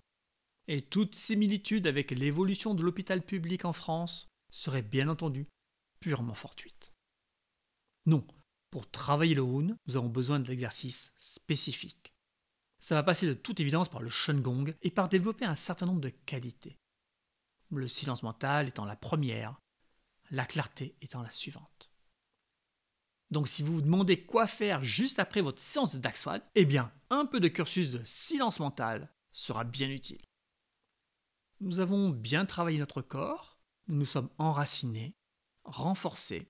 Et 0.68 0.82
toute 0.82 1.16
similitude 1.16 1.88
avec 1.88 2.12
l'évolution 2.12 2.74
de 2.74 2.84
l'hôpital 2.84 3.22
public 3.22 3.66
en 3.66 3.74
France 3.74 4.28
serait 4.52 4.82
bien 4.82 5.10
entendu 5.10 5.48
purement 6.00 6.36
fortuite. 6.36 6.94
Non, 8.06 8.26
pour 8.70 8.89
travailler 8.89 9.36
le 9.36 9.42
Hoon, 9.42 9.78
nous 9.88 9.98
avons 9.98 10.10
besoin 10.10 10.39
de 10.39 10.48
l'exercice 10.48 11.12
spécifique 11.20 12.13
ça 12.84 12.96
va 12.96 13.04
passer 13.04 13.26
de 13.26 13.34
toute 13.34 13.62
évidence 13.62 13.88
par 13.88 14.02
le 14.02 14.10
Gong 14.42 14.76
et 14.82 14.92
par 14.92 15.08
développer 15.08 15.46
un 15.46 15.56
certain 15.56 15.86
nombre 15.86 16.02
de 16.02 16.10
qualités. 16.10 16.78
Le 17.72 17.88
silence 17.88 18.24
mental 18.24 18.68
étant 18.68 18.84
la 18.84 18.98
première, 18.98 19.58
la 20.32 20.46
clarté 20.46 20.98
étant 21.02 21.22
la 21.22 21.32
suivante. 21.32 21.93
Donc 23.32 23.48
si 23.48 23.64
vous 23.64 23.76
vous 23.76 23.82
demandez 23.82 24.24
quoi 24.24 24.48
faire 24.48 24.84
juste 24.84 25.20
après 25.20 25.42
votre 25.42 25.62
séance 25.62 25.96
de 25.96 26.00
Daxwad, 26.00 26.44
eh 26.56 26.66
bien, 26.66 26.92
un 27.10 27.26
peu 27.26 27.40
de 27.40 27.48
cursus 27.48 27.92
de 27.92 28.02
silence 28.04 28.60
mental 28.60 29.12
sera 29.32 29.64
bien 29.64 29.90
utile. 29.90 30.22
Nous 31.60 31.80
avons 31.80 32.10
bien 32.10 32.46
travaillé 32.46 32.78
notre 32.78 33.02
corps, 33.02 33.58
nous 33.88 33.96
nous 33.96 34.06
sommes 34.06 34.30
enracinés, 34.38 35.16
renforcés, 35.64 36.50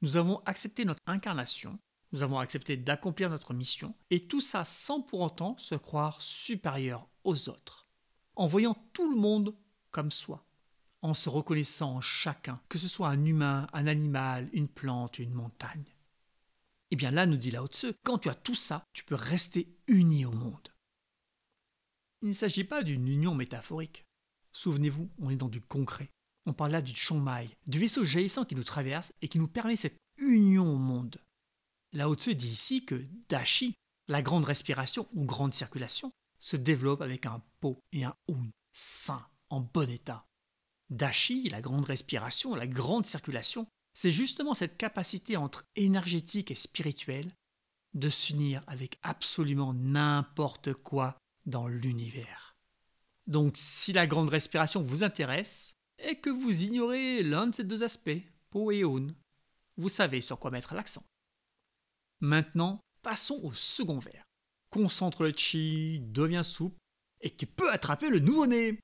nous 0.00 0.16
avons 0.16 0.38
accepté 0.46 0.84
notre 0.84 1.02
incarnation, 1.06 1.78
nous 2.12 2.22
avons 2.22 2.38
accepté 2.38 2.76
d'accomplir 2.76 3.30
notre 3.30 3.52
mission, 3.52 3.94
et 4.10 4.26
tout 4.26 4.40
ça 4.40 4.64
sans 4.64 5.02
pour 5.02 5.20
autant 5.20 5.58
se 5.58 5.74
croire 5.74 6.22
supérieur 6.22 7.08
aux 7.24 7.48
autres, 7.48 7.88
en 8.36 8.46
voyant 8.46 8.74
tout 8.92 9.10
le 9.10 9.16
monde 9.16 9.54
comme 9.90 10.10
soi, 10.10 10.46
en 11.02 11.14
se 11.14 11.28
reconnaissant 11.28 12.00
chacun, 12.00 12.60
que 12.68 12.78
ce 12.78 12.88
soit 12.88 13.08
un 13.08 13.24
humain, 13.24 13.68
un 13.72 13.86
animal, 13.86 14.48
une 14.52 14.68
plante, 14.68 15.18
une 15.18 15.32
montagne. 15.32 15.94
Eh 16.90 16.96
bien 16.96 17.10
là, 17.10 17.26
nous 17.26 17.36
dit 17.36 17.50
Lao 17.50 17.66
Tzu, 17.66 17.92
quand 18.02 18.18
tu 18.18 18.28
as 18.28 18.34
tout 18.34 18.54
ça, 18.54 18.84
tu 18.92 19.04
peux 19.04 19.14
rester 19.14 19.68
uni 19.86 20.24
au 20.24 20.32
monde. 20.32 20.68
Il 22.22 22.28
ne 22.28 22.34
s'agit 22.34 22.64
pas 22.64 22.82
d'une 22.82 23.06
union 23.06 23.34
métaphorique. 23.34 24.04
Souvenez-vous, 24.52 25.08
on 25.18 25.30
est 25.30 25.36
dans 25.36 25.48
du 25.48 25.60
concret. 25.60 26.08
On 26.46 26.52
parle 26.52 26.72
là 26.72 26.82
du 26.82 26.96
Chongmai, 26.96 27.50
du 27.66 27.78
vaisseau 27.78 28.04
jaillissant 28.04 28.44
qui 28.44 28.54
nous 28.54 28.64
traverse 28.64 29.12
et 29.20 29.28
qui 29.28 29.38
nous 29.38 29.48
permet 29.48 29.76
cette 29.76 29.98
union 30.16 30.72
au 30.72 30.78
monde. 30.78 31.20
Lao 31.92 32.14
Tzu 32.14 32.34
dit 32.34 32.48
ici 32.48 32.84
que 32.84 33.04
Dashi, 33.28 33.74
la 34.08 34.22
grande 34.22 34.44
respiration 34.44 35.06
ou 35.12 35.24
grande 35.24 35.52
circulation, 35.52 36.10
se 36.38 36.56
développe 36.56 37.02
avec 37.02 37.26
un 37.26 37.42
Po 37.60 37.78
et 37.92 38.04
un 38.04 38.14
Un 38.30 38.50
sain, 38.72 39.26
en 39.50 39.60
bon 39.60 39.90
état. 39.90 40.27
Dashi, 40.90 41.48
la 41.48 41.60
grande 41.60 41.84
respiration, 41.84 42.54
la 42.54 42.66
grande 42.66 43.06
circulation, 43.06 43.66
c'est 43.94 44.10
justement 44.10 44.54
cette 44.54 44.76
capacité 44.76 45.36
entre 45.36 45.64
énergétique 45.76 46.50
et 46.50 46.54
spirituel 46.54 47.32
de 47.94 48.10
s'unir 48.10 48.62
avec 48.66 48.98
absolument 49.02 49.74
n'importe 49.74 50.72
quoi 50.74 51.18
dans 51.46 51.66
l'univers. 51.66 52.56
Donc 53.26 53.56
si 53.56 53.92
la 53.92 54.06
grande 54.06 54.30
respiration 54.30 54.82
vous 54.82 55.02
intéresse 55.02 55.74
et 55.98 56.16
que 56.16 56.30
vous 56.30 56.62
ignorez 56.62 57.22
l'un 57.22 57.48
de 57.48 57.54
ces 57.54 57.64
deux 57.64 57.82
aspects, 57.82 58.22
Po 58.50 58.70
et 58.70 58.82
Un, 58.82 59.08
vous 59.76 59.88
savez 59.88 60.20
sur 60.20 60.38
quoi 60.38 60.50
mettre 60.50 60.74
l'accent. 60.74 61.04
Maintenant, 62.20 62.80
passons 63.02 63.40
au 63.42 63.52
second 63.52 63.98
verre. 63.98 64.24
Concentre 64.70 65.24
le 65.24 65.32
chi, 65.36 66.00
deviens 66.00 66.42
souple, 66.42 66.78
et 67.20 67.34
tu 67.34 67.46
peux 67.46 67.72
attraper 67.72 68.10
le 68.10 68.18
nouveau-né. 68.18 68.78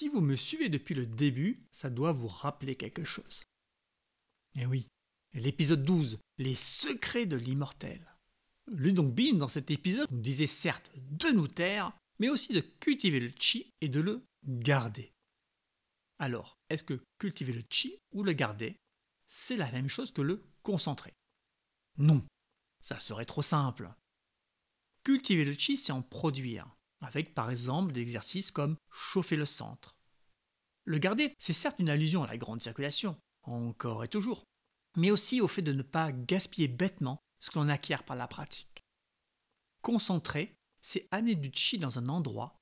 Si 0.00 0.08
vous 0.08 0.22
me 0.22 0.34
suivez 0.34 0.70
depuis 0.70 0.94
le 0.94 1.04
début, 1.04 1.62
ça 1.72 1.90
doit 1.90 2.12
vous 2.12 2.26
rappeler 2.26 2.74
quelque 2.74 3.04
chose. 3.04 3.44
Eh 4.54 4.64
oui, 4.64 4.86
l'épisode 5.34 5.82
12, 5.82 6.18
les 6.38 6.54
secrets 6.54 7.26
de 7.26 7.36
l'immortel. 7.36 8.00
Ludong 8.68 9.12
Bin, 9.12 9.34
dans 9.34 9.46
cet 9.46 9.70
épisode, 9.70 10.10
nous 10.10 10.22
disait 10.22 10.46
certes 10.46 10.90
de 10.96 11.28
nous 11.28 11.48
taire, 11.48 11.92
mais 12.18 12.30
aussi 12.30 12.54
de 12.54 12.62
cultiver 12.62 13.20
le 13.20 13.30
chi 13.38 13.74
et 13.82 13.90
de 13.90 14.00
le 14.00 14.24
garder. 14.42 15.12
Alors, 16.18 16.56
est-ce 16.70 16.82
que 16.82 16.98
cultiver 17.18 17.52
le 17.52 17.64
chi 17.68 17.98
ou 18.14 18.22
le 18.22 18.32
garder, 18.32 18.76
c'est 19.26 19.56
la 19.56 19.70
même 19.70 19.90
chose 19.90 20.12
que 20.12 20.22
le 20.22 20.42
concentrer? 20.62 21.12
Non, 21.98 22.24
ça 22.80 22.98
serait 22.98 23.26
trop 23.26 23.42
simple. 23.42 23.92
Cultiver 25.04 25.44
le 25.44 25.52
chi, 25.52 25.76
c'est 25.76 25.92
en 25.92 26.00
produire, 26.00 26.74
avec 27.00 27.34
par 27.34 27.50
exemple 27.50 27.92
des 27.92 28.00
exercices 28.00 28.50
comme 28.50 28.76
chauffer 28.90 29.36
le 29.36 29.46
centre. 29.46 29.96
Le 30.84 30.98
garder, 30.98 31.34
c'est 31.38 31.52
certes 31.52 31.78
une 31.78 31.90
allusion 31.90 32.22
à 32.22 32.26
la 32.26 32.36
grande 32.36 32.62
circulation, 32.62 33.16
encore 33.42 34.04
et 34.04 34.08
toujours, 34.08 34.44
mais 34.96 35.10
aussi 35.10 35.40
au 35.40 35.48
fait 35.48 35.62
de 35.62 35.72
ne 35.72 35.82
pas 35.82 36.12
gaspiller 36.12 36.68
bêtement 36.68 37.20
ce 37.40 37.50
que 37.50 37.58
l'on 37.58 37.68
acquiert 37.68 38.04
par 38.04 38.16
la 38.16 38.28
pratique. 38.28 38.82
Concentrer, 39.82 40.54
c'est 40.82 41.08
amener 41.10 41.34
du 41.34 41.50
chi 41.54 41.78
dans 41.78 41.98
un 41.98 42.08
endroit 42.08 42.56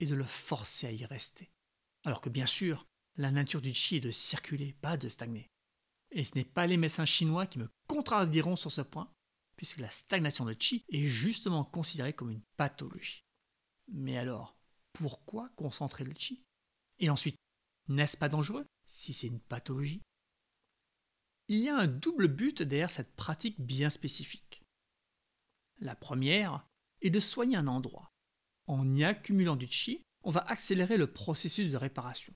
et 0.00 0.06
de 0.06 0.14
le 0.14 0.24
forcer 0.24 0.86
à 0.86 0.92
y 0.92 1.04
rester. 1.04 1.50
Alors 2.04 2.20
que 2.20 2.30
bien 2.30 2.46
sûr, 2.46 2.86
la 3.16 3.30
nature 3.30 3.60
du 3.60 3.74
chi 3.74 3.96
est 3.96 4.00
de 4.00 4.10
circuler, 4.10 4.74
pas 4.80 4.96
de 4.96 5.08
stagner. 5.08 5.50
Et 6.10 6.24
ce 6.24 6.34
n'est 6.34 6.44
pas 6.44 6.66
les 6.66 6.76
médecins 6.76 7.04
chinois 7.04 7.46
qui 7.46 7.58
me 7.58 7.68
contradiront 7.88 8.56
sur 8.56 8.72
ce 8.72 8.82
point, 8.82 9.10
puisque 9.56 9.78
la 9.78 9.90
stagnation 9.90 10.44
de 10.44 10.54
chi 10.58 10.84
est 10.88 11.06
justement 11.06 11.64
considérée 11.64 12.12
comme 12.12 12.30
une 12.30 12.42
pathologie. 12.56 13.23
Mais 13.88 14.16
alors, 14.16 14.56
pourquoi 14.92 15.50
concentrer 15.56 16.04
le 16.04 16.14
chi? 16.16 16.42
Et 16.98 17.10
ensuite, 17.10 17.36
n'est-ce 17.88 18.16
pas 18.16 18.28
dangereux 18.28 18.66
si 18.86 19.12
c'est 19.12 19.26
une 19.26 19.40
pathologie? 19.40 20.02
Il 21.48 21.58
y 21.58 21.68
a 21.68 21.76
un 21.76 21.86
double 21.86 22.28
but 22.28 22.62
derrière 22.62 22.90
cette 22.90 23.14
pratique 23.16 23.60
bien 23.60 23.90
spécifique. 23.90 24.62
La 25.80 25.94
première 25.94 26.66
est 27.02 27.10
de 27.10 27.20
soigner 27.20 27.56
un 27.56 27.66
endroit. 27.66 28.08
En 28.66 28.94
y 28.94 29.04
accumulant 29.04 29.56
du 29.56 29.66
chi, 29.66 30.02
on 30.22 30.30
va 30.30 30.40
accélérer 30.40 30.96
le 30.96 31.12
processus 31.12 31.70
de 31.70 31.76
réparation. 31.76 32.32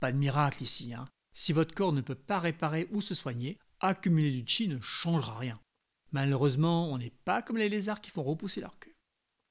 Pas 0.00 0.10
de 0.10 0.16
miracle 0.16 0.62
ici, 0.62 0.92
hein. 0.92 1.04
Si 1.36 1.52
votre 1.52 1.74
corps 1.74 1.92
ne 1.92 2.00
peut 2.00 2.14
pas 2.14 2.38
réparer 2.38 2.88
ou 2.90 3.00
se 3.00 3.14
soigner, 3.14 3.58
accumuler 3.80 4.30
du 4.30 4.46
chi 4.46 4.68
ne 4.68 4.80
changera 4.80 5.38
rien. 5.38 5.60
Malheureusement, 6.12 6.92
on 6.92 6.98
n'est 6.98 7.10
pas 7.10 7.42
comme 7.42 7.56
les 7.56 7.68
lézards 7.68 8.00
qui 8.00 8.10
font 8.10 8.22
repousser 8.22 8.60
leur 8.60 8.78
queue. 8.78 8.94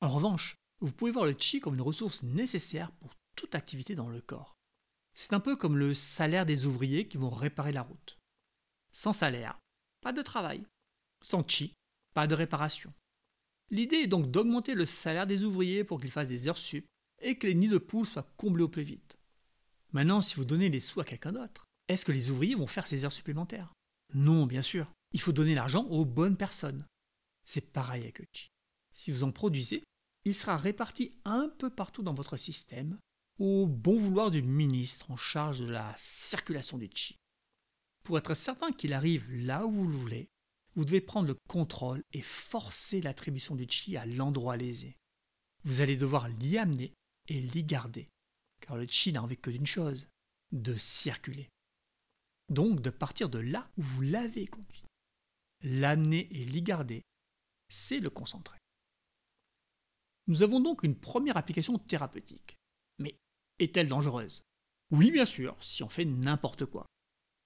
En 0.02 0.10
revanche, 0.10 0.56
vous 0.82 0.92
pouvez 0.92 1.12
voir 1.12 1.26
le 1.26 1.36
chi 1.38 1.60
comme 1.60 1.76
une 1.76 1.82
ressource 1.82 2.24
nécessaire 2.24 2.92
pour 2.94 3.12
toute 3.36 3.56
activité 3.56 3.96
dans 3.96 4.10
le 4.10 4.22
corps. 4.22 4.54
C'est 5.14 5.34
un 5.34 5.40
peu 5.40 5.56
comme 5.56 5.78
le 5.78 5.94
salaire 5.94 6.46
des 6.46 6.66
ouvriers 6.66 7.08
qui 7.08 7.18
vont 7.18 7.30
réparer 7.30 7.72
la 7.72 7.84
route. 7.84 8.18
Sans 8.92 9.14
salaire, 9.14 9.60
pas 10.02 10.14
de 10.14 10.22
travail. 10.22 10.66
Sans 11.22 11.48
chi, 11.48 11.74
pas 12.14 12.28
de 12.28 12.36
réparation. 12.36 12.94
L'idée 13.70 13.98
est 13.98 14.08
donc 14.08 14.30
d'augmenter 14.30 14.76
le 14.76 14.86
salaire 14.86 15.28
des 15.28 15.44
ouvriers 15.44 15.84
pour 15.84 16.00
qu'ils 16.00 16.12
fassent 16.12 16.28
des 16.28 16.48
heures 16.48 16.58
sup 16.58 16.86
et 17.22 17.38
que 17.38 17.48
les 17.48 17.56
nids 17.56 17.70
de 17.70 17.78
poules 17.78 18.06
soient 18.06 18.32
comblés 18.38 18.64
au 18.64 18.70
plus 18.70 18.84
vite. 18.84 19.18
Maintenant, 19.94 20.22
si 20.22 20.36
vous 20.36 20.46
donnez 20.46 20.70
les 20.70 20.80
sous 20.80 21.00
à 21.00 21.06
quelqu'un 21.06 21.32
d'autre, 21.32 21.66
est-ce 21.88 22.06
que 22.06 22.12
les 22.12 22.30
ouvriers 22.30 22.56
vont 22.56 22.68
faire 22.68 22.88
ces 22.88 23.06
heures 23.06 23.14
supplémentaires? 23.14 23.74
Non, 24.14 24.46
bien 24.46 24.62
sûr. 24.62 24.92
Il 25.12 25.22
faut 25.22 25.32
donner 25.32 25.56
l'argent 25.56 25.86
aux 25.86 26.06
bonnes 26.06 26.38
personnes. 26.38 26.86
C'est 27.46 27.62
pareil 27.62 28.04
avec 28.04 28.20
le 28.20 28.26
chi. 28.32 28.48
Si 28.94 29.12
vous 29.12 29.24
en 29.24 29.32
produisez, 29.32 29.84
il 30.26 30.34
sera 30.34 30.58
réparti 30.58 31.14
un 31.26 31.50
peu 31.50 31.70
partout 31.70 32.04
dans 32.04 32.14
votre 32.14 32.38
système 32.38 32.98
au 33.40 33.68
bon 33.68 33.98
vouloir 33.98 34.32
du 34.32 34.42
ministre 34.42 35.12
en 35.12 35.18
charge 35.18 35.60
de 35.60 35.66
la 35.66 35.94
circulation 35.98 36.78
du 36.78 36.90
chi. 36.94 37.16
Pour 38.04 38.18
être 38.18 38.34
certain 38.34 38.72
qu'il 38.72 38.94
arrive 38.94 39.30
là 39.34 39.66
où 39.66 39.72
vous 39.72 39.88
le 39.88 39.98
voulez, 39.98 40.28
vous 40.76 40.86
devez 40.86 41.02
prendre 41.02 41.28
le 41.28 41.38
contrôle 41.48 42.04
et 42.14 42.22
forcer 42.22 43.02
l'attribution 43.02 43.56
du 43.56 43.66
chi 43.70 43.98
à 43.98 44.06
l'endroit 44.06 44.58
lésé. 44.58 44.98
Vous 45.64 45.82
allez 45.82 45.98
devoir 45.98 46.28
l'y 46.28 46.58
amener 46.58 46.94
et 47.28 47.40
l'y 47.40 47.64
garder, 47.64 48.10
car 48.62 48.78
le 48.78 48.88
chi 48.88 49.14
n'a 49.14 49.24
envie 49.24 49.38
que 49.38 49.52
d'une 49.52 49.66
chose, 49.66 50.10
de 50.52 50.76
circuler. 50.76 51.50
Donc 52.50 52.82
de 52.82 52.90
partir 52.90 53.30
de 53.30 53.40
là 53.40 53.70
où 53.78 53.82
vous 53.82 54.02
l'avez 54.02 54.48
conduit. 54.48 54.84
L'amener 55.62 56.28
et 56.32 56.44
l'y 56.44 56.62
garder, 56.62 57.02
c'est 57.70 58.00
le 58.00 58.10
concentrer. 58.10 58.58
Nous 60.28 60.44
avons 60.44 60.60
donc 60.60 60.84
une 60.84 60.96
première 60.96 61.38
application 61.38 61.78
thérapeutique. 61.78 62.56
Mais 63.00 63.16
est-elle 63.60 63.90
dangereuse? 63.90 64.42
Oui, 64.92 65.12
bien 65.12 65.26
sûr, 65.26 65.56
si 65.60 65.84
on 65.84 65.90
fait 65.90 66.06
n'importe 66.06 66.66
quoi. 66.66 66.86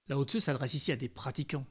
La 0.08 0.18
Haute 0.18 0.38
s'adresse 0.38 0.74
ici 0.74 0.92
à 0.92 0.96
des 0.96 1.08
pratiquants. 1.08 1.66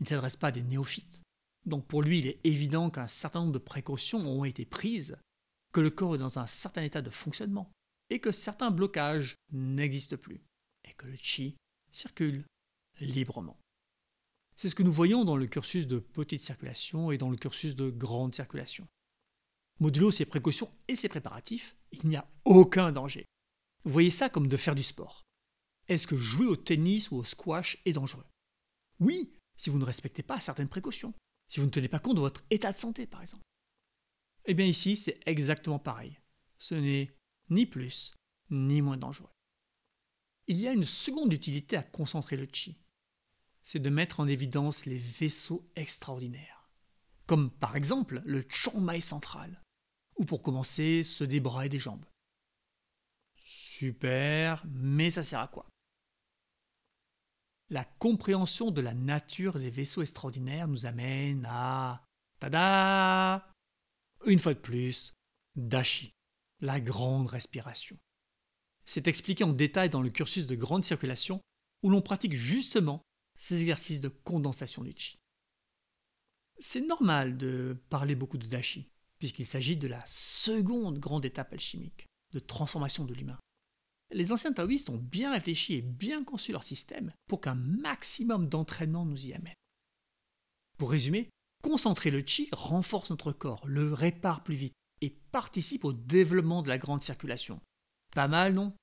Il 0.00 0.04
ne 0.04 0.08
s'adresse 0.08 0.36
pas 0.36 0.48
à 0.48 0.52
des 0.52 0.62
néophytes. 0.62 1.22
Donc 1.64 1.86
pour 1.86 2.02
lui, 2.02 2.18
il 2.18 2.26
est 2.26 2.40
évident 2.44 2.90
qu'un 2.90 3.06
certain 3.06 3.40
nombre 3.40 3.52
de 3.52 3.58
précautions 3.58 4.18
ont 4.18 4.44
été 4.44 4.64
prises, 4.64 5.16
que 5.72 5.80
le 5.80 5.90
corps 5.90 6.16
est 6.16 6.18
dans 6.18 6.38
un 6.38 6.46
certain 6.46 6.82
état 6.82 7.02
de 7.02 7.10
fonctionnement, 7.10 7.70
et 8.10 8.20
que 8.20 8.32
certains 8.32 8.70
blocages 8.70 9.36
n'existent 9.52 10.16
plus, 10.16 10.40
et 10.84 10.92
que 10.94 11.06
le 11.06 11.16
chi 11.16 11.56
circule 11.92 12.44
librement. 13.00 13.58
C'est 14.56 14.68
ce 14.68 14.74
que 14.74 14.82
nous 14.82 14.92
voyons 14.92 15.24
dans 15.24 15.36
le 15.36 15.46
cursus 15.46 15.86
de 15.86 15.98
petite 15.98 16.42
circulation 16.42 17.10
et 17.10 17.18
dans 17.18 17.30
le 17.30 17.36
cursus 17.36 17.74
de 17.74 17.90
grande 17.90 18.34
circulation. 18.34 18.86
Modulo 19.82 20.12
ses 20.12 20.26
précautions 20.26 20.70
et 20.86 20.94
ses 20.94 21.08
préparatifs, 21.08 21.74
il 21.90 22.08
n'y 22.08 22.14
a 22.14 22.28
aucun 22.44 22.92
danger. 22.92 23.26
Vous 23.82 23.90
voyez 23.90 24.10
ça 24.10 24.28
comme 24.28 24.46
de 24.46 24.56
faire 24.56 24.76
du 24.76 24.84
sport. 24.84 25.24
Est-ce 25.88 26.06
que 26.06 26.16
jouer 26.16 26.46
au 26.46 26.54
tennis 26.54 27.10
ou 27.10 27.16
au 27.16 27.24
squash 27.24 27.82
est 27.84 27.94
dangereux? 27.94 28.24
Oui, 29.00 29.34
si 29.56 29.70
vous 29.70 29.80
ne 29.80 29.84
respectez 29.84 30.22
pas 30.22 30.38
certaines 30.38 30.68
précautions, 30.68 31.12
si 31.48 31.58
vous 31.58 31.66
ne 31.66 31.72
tenez 31.72 31.88
pas 31.88 31.98
compte 31.98 32.14
de 32.14 32.20
votre 32.20 32.44
état 32.50 32.72
de 32.72 32.78
santé 32.78 33.08
par 33.08 33.22
exemple. 33.22 33.42
Eh 34.44 34.54
bien 34.54 34.66
ici, 34.66 34.94
c'est 34.94 35.18
exactement 35.26 35.80
pareil. 35.80 36.16
Ce 36.58 36.76
n'est 36.76 37.10
ni 37.50 37.66
plus 37.66 38.14
ni 38.50 38.82
moins 38.82 38.96
dangereux. 38.96 39.32
Il 40.46 40.60
y 40.60 40.68
a 40.68 40.72
une 40.72 40.84
seconde 40.84 41.32
utilité 41.32 41.76
à 41.76 41.82
concentrer 41.82 42.36
le 42.36 42.46
chi. 42.52 42.78
C'est 43.62 43.80
de 43.80 43.90
mettre 43.90 44.20
en 44.20 44.28
évidence 44.28 44.86
les 44.86 44.96
vaisseaux 44.96 45.68
extraordinaires. 45.74 46.70
Comme 47.26 47.50
par 47.50 47.74
exemple 47.74 48.22
le 48.24 48.46
Chongmai 48.48 49.00
central. 49.00 49.61
Ou 50.16 50.24
pour 50.24 50.42
commencer, 50.42 51.02
ceux 51.04 51.26
des 51.26 51.40
bras 51.40 51.66
et 51.66 51.68
des 51.68 51.78
jambes. 51.78 52.04
Super, 53.36 54.64
mais 54.68 55.10
ça 55.10 55.22
sert 55.22 55.40
à 55.40 55.48
quoi? 55.48 55.66
La 57.70 57.84
compréhension 57.84 58.70
de 58.70 58.82
la 58.82 58.92
nature 58.92 59.58
des 59.58 59.70
vaisseaux 59.70 60.02
extraordinaires 60.02 60.68
nous 60.68 60.86
amène 60.86 61.46
à... 61.48 62.04
Tada 62.38 63.48
Une 64.26 64.38
fois 64.38 64.52
de 64.52 64.58
plus, 64.58 65.14
Dashi, 65.56 66.12
la 66.60 66.80
grande 66.80 67.28
respiration. 67.28 67.96
C'est 68.84 69.06
expliqué 69.06 69.44
en 69.44 69.52
détail 69.52 69.90
dans 69.90 70.02
le 70.02 70.10
cursus 70.10 70.46
de 70.46 70.54
grande 70.54 70.84
circulation 70.84 71.40
où 71.82 71.90
l'on 71.90 72.02
pratique 72.02 72.34
justement 72.34 73.02
ces 73.38 73.60
exercices 73.60 74.00
de 74.00 74.08
condensation 74.08 74.82
du 74.82 74.92
chi. 74.96 75.18
C'est 76.58 76.80
normal 76.80 77.36
de 77.36 77.76
parler 77.88 78.14
beaucoup 78.14 78.38
de 78.38 78.46
Dashi, 78.46 78.90
puisqu'il 79.22 79.46
s'agit 79.46 79.76
de 79.76 79.86
la 79.86 80.02
seconde 80.04 80.98
grande 80.98 81.24
étape 81.24 81.52
alchimique 81.52 82.08
de 82.32 82.40
transformation 82.40 83.04
de 83.04 83.14
l'humain. 83.14 83.38
Les 84.10 84.32
anciens 84.32 84.52
taoïstes 84.52 84.90
ont 84.90 84.96
bien 84.96 85.30
réfléchi 85.30 85.74
et 85.74 85.80
bien 85.80 86.24
conçu 86.24 86.50
leur 86.50 86.64
système 86.64 87.12
pour 87.28 87.40
qu'un 87.40 87.54
maximum 87.54 88.48
d'entraînement 88.48 89.06
nous 89.06 89.28
y 89.28 89.32
amène. 89.32 89.54
Pour 90.76 90.90
résumer, 90.90 91.30
concentrer 91.62 92.10
le 92.10 92.26
chi 92.26 92.48
renforce 92.50 93.10
notre 93.10 93.30
corps, 93.30 93.64
le 93.64 93.94
répare 93.94 94.42
plus 94.42 94.56
vite 94.56 94.74
et 95.02 95.10
participe 95.10 95.84
au 95.84 95.92
développement 95.92 96.62
de 96.62 96.68
la 96.68 96.78
grande 96.78 97.04
circulation. 97.04 97.60
Pas 98.10 98.26
mal, 98.26 98.54
non? 98.54 98.74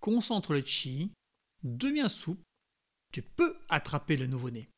Concentre 0.00 0.54
le 0.54 0.64
chi, 0.64 1.10
devient 1.64 2.06
souple 2.08 2.44
Tu 3.12 3.22
peux 3.22 3.58
attraper 3.68 4.16
le 4.16 4.28
nouveau-né. 4.28 4.70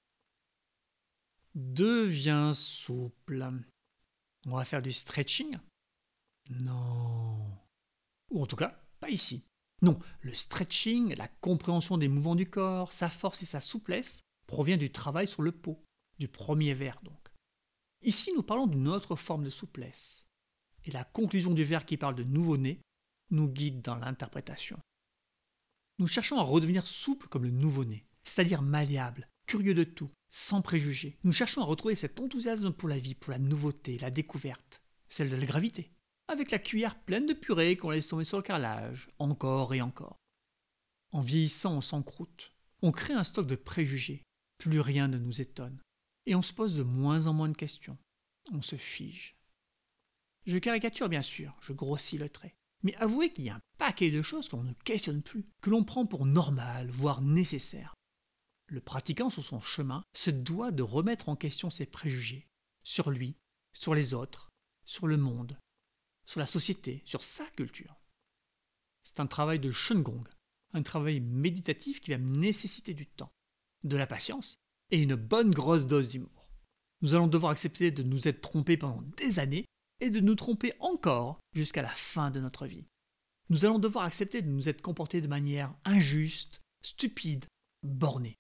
Deviens 1.55 2.55
souple. 2.55 3.63
On 4.47 4.57
va 4.57 4.65
faire 4.65 4.83
du 4.83 4.93
stretching 4.93 5.59
Non. 6.49 7.59
Ou 8.31 8.43
en 8.43 8.47
tout 8.47 8.57
cas, 8.57 8.81
pas 9.01 9.11
ici. 9.11 9.45
Non, 9.83 9.99
le 10.21 10.35
stretching, 10.35 11.15
la 11.17 11.29
compréhension 11.29 11.99
des 11.99 12.09
mouvements 12.09 12.35
du 12.35 12.47
corps, 12.47 12.93
sa 12.93 13.09
force 13.09 13.43
et 13.43 13.47
sa 13.47 13.61
souplesse 13.61 14.23
provient 14.47 14.77
du 14.77 14.91
travail 14.91 15.27
sur 15.27 15.43
le 15.43 15.53
pot, 15.53 15.83
du 16.19 16.29
premier 16.29 16.75
vers 16.75 17.01
donc. 17.03 17.29
Ici, 18.03 18.33
nous 18.35 18.43
parlons 18.43 18.67
d'une 18.67 18.89
autre 18.89 19.17
forme 19.17 19.45
de 19.45 19.51
souplesse. 19.51 20.27
Et 20.85 20.91
la 20.91 21.05
conclusion 21.05 21.53
du 21.53 21.65
vers 21.65 21.85
qui 21.85 21.97
parle 21.97 22.15
de 22.15 22.25
nouveau-né 22.25 22.81
nous 23.31 23.49
guide 23.49 23.83
dans 23.83 23.97
l'interprétation. 23.97 24.79
Nous 25.99 26.07
cherchons 26.07 26.39
à 26.39 26.43
redevenir 26.43 26.87
souple 26.87 27.29
comme 27.29 27.45
le 27.45 27.51
nouveau-né, 27.51 28.07
c'est-à-dire 28.25 28.63
malléable, 28.63 29.29
curieux 29.51 29.75
de 29.75 29.83
tout, 29.83 30.13
sans 30.31 30.63
préjugés. 30.63 31.19
Nous 31.25 31.33
cherchons 31.33 31.61
à 31.61 31.65
retrouver 31.65 31.97
cet 31.97 32.21
enthousiasme 32.21 32.73
pour 32.73 32.89
la 32.89 32.99
vie, 32.99 33.17
pour 33.17 33.33
la 33.33 33.39
nouveauté, 33.41 33.99
la 33.99 34.13
découverte, 34.13 34.81
celle 35.09 35.29
de 35.29 35.35
la 35.35 35.45
gravité, 35.45 35.91
avec 36.29 36.53
la 36.53 36.61
cuillère 36.61 36.97
pleine 37.01 37.27
de 37.27 37.33
purée 37.33 37.77
qu'on 37.77 37.91
laisse 37.91 38.07
tomber 38.07 38.23
sur 38.23 38.37
le 38.37 38.45
carrelage, 38.45 39.09
encore 39.19 39.75
et 39.75 39.81
encore. 39.81 40.19
En 41.11 41.21
vieillissant, 41.21 41.79
on 41.79 41.81
s'encroute, 41.81 42.53
on 42.81 42.93
crée 42.93 43.13
un 43.13 43.25
stock 43.25 43.49
de 43.49 43.57
préjugés, 43.57 44.23
plus 44.59 44.79
rien 44.79 45.09
ne 45.09 45.19
nous 45.19 45.41
étonne, 45.41 45.81
et 46.27 46.37
on 46.37 46.43
se 46.43 46.53
pose 46.53 46.77
de 46.77 46.85
moins 46.85 47.27
en 47.27 47.33
moins 47.33 47.49
de 47.49 47.57
questions, 47.57 47.99
on 48.53 48.63
se 48.63 48.77
fige. 48.77 49.37
Je 50.47 50.59
caricature 50.59 51.09
bien 51.09 51.23
sûr, 51.23 51.57
je 51.61 51.73
grossis 51.73 52.19
le 52.19 52.29
trait, 52.29 52.55
mais 52.85 52.95
avouez 52.99 53.33
qu'il 53.33 53.47
y 53.47 53.51
a 53.51 53.57
un 53.57 53.63
paquet 53.79 54.13
de 54.13 54.23
choses 54.23 54.49
qu'on 54.49 54.63
ne 54.63 54.75
questionne 54.85 55.23
plus, 55.23 55.45
que 55.61 55.71
l'on 55.71 55.83
prend 55.83 56.07
pour 56.07 56.25
normal, 56.25 56.89
voire 56.89 57.21
nécessaire. 57.21 57.97
Le 58.71 58.81
pratiquant 58.81 59.31
sur 59.31 59.45
son 59.45 59.61
chemin 59.61 60.05
se 60.15 60.31
doit 60.31 60.71
de 60.71 60.85
remettre 60.85 61.29
en 61.29 61.35
question 61.35 61.71
ses 61.71 61.87
préjugés, 61.87 62.47
sur 62.85 63.11
lui, 63.11 63.35
sur 63.73 63.97
les 63.97 64.15
autres, 64.15 64.49
sur 64.85 65.09
le 65.09 65.17
monde, 65.17 65.59
sur 66.25 66.39
la 66.39 66.47
société, 66.47 67.03
sur 67.05 67.25
sa 67.25 67.45
culture. 67.51 67.97
C'est 69.03 69.19
un 69.19 69.27
travail 69.27 69.59
de 69.59 69.73
Shengong, 69.73 70.29
un 70.73 70.83
travail 70.83 71.19
méditatif 71.19 72.01
qui 72.01 72.13
va 72.13 72.19
nécessiter 72.19 72.95
du 72.95 73.09
temps, 73.09 73.33
de 73.83 73.97
la 73.97 74.07
patience 74.07 74.57
et 74.93 75.03
une 75.03 75.17
bonne 75.17 75.53
grosse 75.53 75.87
dose 75.87 76.09
d'humour. 76.09 76.49
Nous 77.03 77.17
allons 77.17 77.27
devoir 77.27 77.51
accepter 77.51 77.91
de 77.91 78.05
nous 78.05 78.29
être 78.29 78.41
trompés 78.41 78.77
pendant 78.77 79.03
des 79.17 79.41
années 79.41 79.65
et 79.99 80.11
de 80.11 80.21
nous 80.21 80.37
tromper 80.37 80.75
encore 80.79 81.41
jusqu'à 81.55 81.83
la 81.83 81.89
fin 81.89 82.31
de 82.31 82.39
notre 82.39 82.67
vie. 82.67 82.87
Nous 83.49 83.65
allons 83.65 83.81
devoir 83.81 84.05
accepter 84.05 84.43
de 84.43 84.49
nous 84.49 84.69
être 84.69 84.81
comportés 84.81 85.21
de 85.21 85.27
manière 85.27 85.75
injuste, 85.85 86.61
stupide, 86.83 87.47
bornée. 87.83 88.37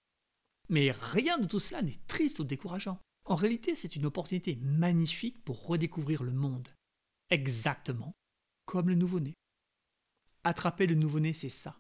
Mais 0.70 0.92
rien 0.92 1.38
de 1.38 1.46
tout 1.46 1.61
cela 1.61 1.83
n'est 1.83 1.98
triste 2.06 2.38
ou 2.38 2.44
décourageant. 2.44 2.98
En 3.26 3.35
réalité, 3.35 3.76
c'est 3.76 3.96
une 3.96 4.06
opportunité 4.06 4.56
magnifique 4.62 5.44
pour 5.44 5.66
redécouvrir 5.66 6.22
le 6.22 6.33
monde. 6.33 6.68
Exactement 7.28 8.14
comme 8.64 8.88
le 8.88 8.94
nouveau-né. 8.94 9.35
Attraper 10.44 10.87
le 10.87 10.94
nouveau-né, 10.94 11.33
c'est 11.33 11.48
ça. 11.48 11.76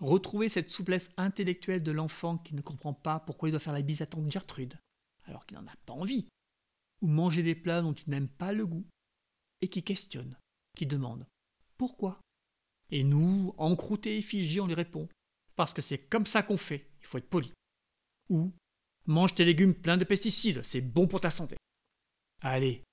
Retrouver 0.00 0.48
cette 0.48 0.70
souplesse 0.70 1.12
intellectuelle 1.16 1.84
de 1.84 1.92
l'enfant 1.92 2.36
qui 2.36 2.56
ne 2.56 2.62
comprend 2.62 2.92
pas 2.92 3.20
pourquoi 3.20 3.48
il 3.48 3.52
doit 3.52 3.60
faire 3.60 3.72
la 3.72 3.82
bise 3.82 4.02
à 4.02 4.06
tante 4.06 4.28
Gertrude, 4.28 4.76
alors 5.24 5.46
qu'il 5.46 5.56
n'en 5.56 5.66
a 5.68 5.76
pas 5.86 5.92
envie. 5.92 6.26
Ou 7.00 7.06
manger 7.06 7.44
des 7.44 7.54
plats 7.54 7.80
dont 7.80 7.92
il 7.92 8.10
n'aime 8.10 8.28
pas 8.28 8.52
le 8.52 8.66
goût. 8.66 8.84
Et 9.60 9.68
qui 9.68 9.84
questionne, 9.84 10.36
qui 10.76 10.84
demande 10.84 11.26
pourquoi? 11.78 12.20
Et 12.90 13.04
nous, 13.04 13.54
encroutés 13.56 14.18
et 14.18 14.22
figés, 14.22 14.60
on 14.60 14.66
lui 14.66 14.74
répond 14.74 15.08
parce 15.56 15.72
que 15.72 15.80
c'est 15.80 15.98
comme 15.98 16.26
ça 16.26 16.42
qu'on 16.42 16.56
fait, 16.56 16.90
il 17.00 17.06
faut 17.06 17.18
être 17.18 17.30
poli. 17.30 17.52
Ou 18.30 18.52
mange 19.06 19.34
tes 19.34 19.44
légumes 19.44 19.74
pleins 19.74 19.96
de 19.96 20.04
pesticides, 20.04 20.62
c'est 20.62 20.80
bon 20.80 21.06
pour 21.06 21.20
ta 21.20 21.30
santé. 21.30 21.56
Allez, 22.40 22.84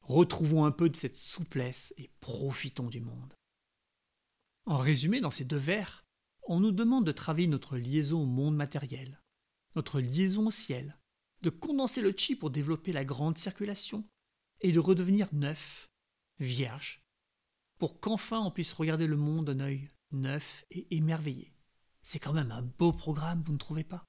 retrouvons 0.00 0.64
un 0.64 0.70
peu 0.70 0.88
de 0.88 0.96
cette 0.96 1.16
souplesse 1.16 1.92
et 1.98 2.10
profitons 2.20 2.88
du 2.88 3.00
monde. 3.00 3.34
En 4.64 4.78
résumé, 4.78 5.20
dans 5.20 5.30
ces 5.30 5.44
deux 5.44 5.58
vers, 5.58 6.04
on 6.46 6.60
nous 6.60 6.72
demande 6.72 7.04
de 7.04 7.12
travailler 7.12 7.48
notre 7.48 7.76
liaison 7.76 8.22
au 8.22 8.26
monde 8.26 8.56
matériel, 8.56 9.20
notre 9.76 10.00
liaison 10.00 10.46
au 10.46 10.50
ciel, 10.50 10.96
de 11.42 11.50
condenser 11.50 12.00
le 12.00 12.14
chi 12.16 12.36
pour 12.36 12.50
développer 12.50 12.92
la 12.92 13.04
grande 13.04 13.36
circulation, 13.36 14.04
et 14.60 14.72
de 14.72 14.78
redevenir 14.78 15.28
neuf, 15.32 15.86
vierge, 16.40 17.00
pour 17.78 18.00
qu'enfin 18.00 18.40
on 18.40 18.50
puisse 18.50 18.72
regarder 18.72 19.06
le 19.06 19.16
monde 19.16 19.46
d'un 19.46 19.60
œil 19.60 19.88
neuf 20.10 20.64
et 20.70 20.86
émerveillé. 20.96 21.52
C'est 22.02 22.18
quand 22.18 22.32
même 22.32 22.50
un 22.50 22.62
beau 22.62 22.92
programme, 22.92 23.42
vous 23.42 23.52
ne 23.52 23.58
trouvez 23.58 23.84
pas? 23.84 24.04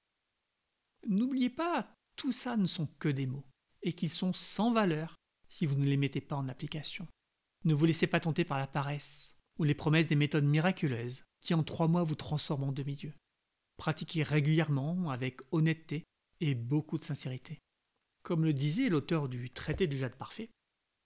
N'oubliez 1.08 1.50
pas, 1.50 1.94
tout 2.16 2.32
ça 2.32 2.58
ne 2.58 2.68
sont 2.68 2.88
que 3.00 3.10
des 3.10 3.26
mots, 3.26 3.46
et 3.82 3.94
qu'ils 3.94 4.10
sont 4.10 4.34
sans 4.34 4.72
valeur 4.72 5.16
si 5.48 5.66
vous 5.66 5.76
ne 5.76 5.86
les 5.86 5.98
mettez 5.98 6.22
pas 6.22 6.36
en 6.36 6.50
application. 6.50 7.08
Ne 7.66 7.74
vous 7.74 7.86
laissez 7.86 8.08
pas 8.08 8.20
tenter 8.20 8.46
par 8.46 8.58
la 8.58 8.68
paresse 8.68 9.36
ou 9.58 9.64
les 9.64 9.74
promesses 9.74 10.08
des 10.08 10.16
méthodes 10.16 10.46
miraculeuses 10.46 11.24
qui 11.42 11.54
en 11.54 11.64
trois 11.64 11.88
mois 11.88 12.04
vous 12.04 12.16
transforment 12.16 12.66
en 12.66 12.72
demi-dieu. 12.72 13.14
Pratiquez 13.78 14.24
régulièrement 14.24 15.10
avec 15.10 15.42
honnêteté 15.52 16.04
et 16.42 16.56
beaucoup 16.56 16.98
de 16.98 17.04
sincérité. 17.04 17.60
Comme 18.24 18.44
le 18.44 18.54
disait 18.54 18.90
l'auteur 18.90 19.30
du 19.30 19.50
traité 19.50 19.88
du 19.88 19.98
jade 19.98 20.16
parfait. 20.16 20.50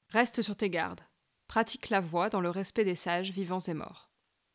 Reste 0.10 0.41
sur 0.41 0.56
tes 0.56 0.69
gardes. 0.69 1.01
Pratique 1.47 1.89
la 1.89 2.01
voie 2.01 2.29
dans 2.29 2.41
le 2.41 2.49
respect 2.49 2.86
des 2.86 2.95
sages 2.95 3.32
vivants 3.32 3.60
et 3.60 3.73
morts. 3.73 4.10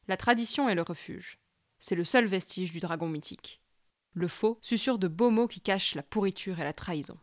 La 0.09 0.17
tradition 0.17 0.69
est 0.69 0.75
le 0.75 0.83
refuge. 0.83 1.39
C'est 1.79 1.95
le 1.95 2.05
seul 2.05 2.27
vestige 2.27 2.73
du 2.73 2.81
dragon 2.81 3.09
mythique. 3.09 3.61
Le 4.19 4.27
faux 4.27 4.59
susurre 4.63 4.99
de 4.99 5.07
beaux 5.07 5.31
mots 5.31 5.47
qui 5.47 5.61
cachent 5.61 5.95
la 5.95 6.03
pourriture 6.03 6.59
et 6.59 6.65
la 6.65 6.73
trahison. 6.73 7.17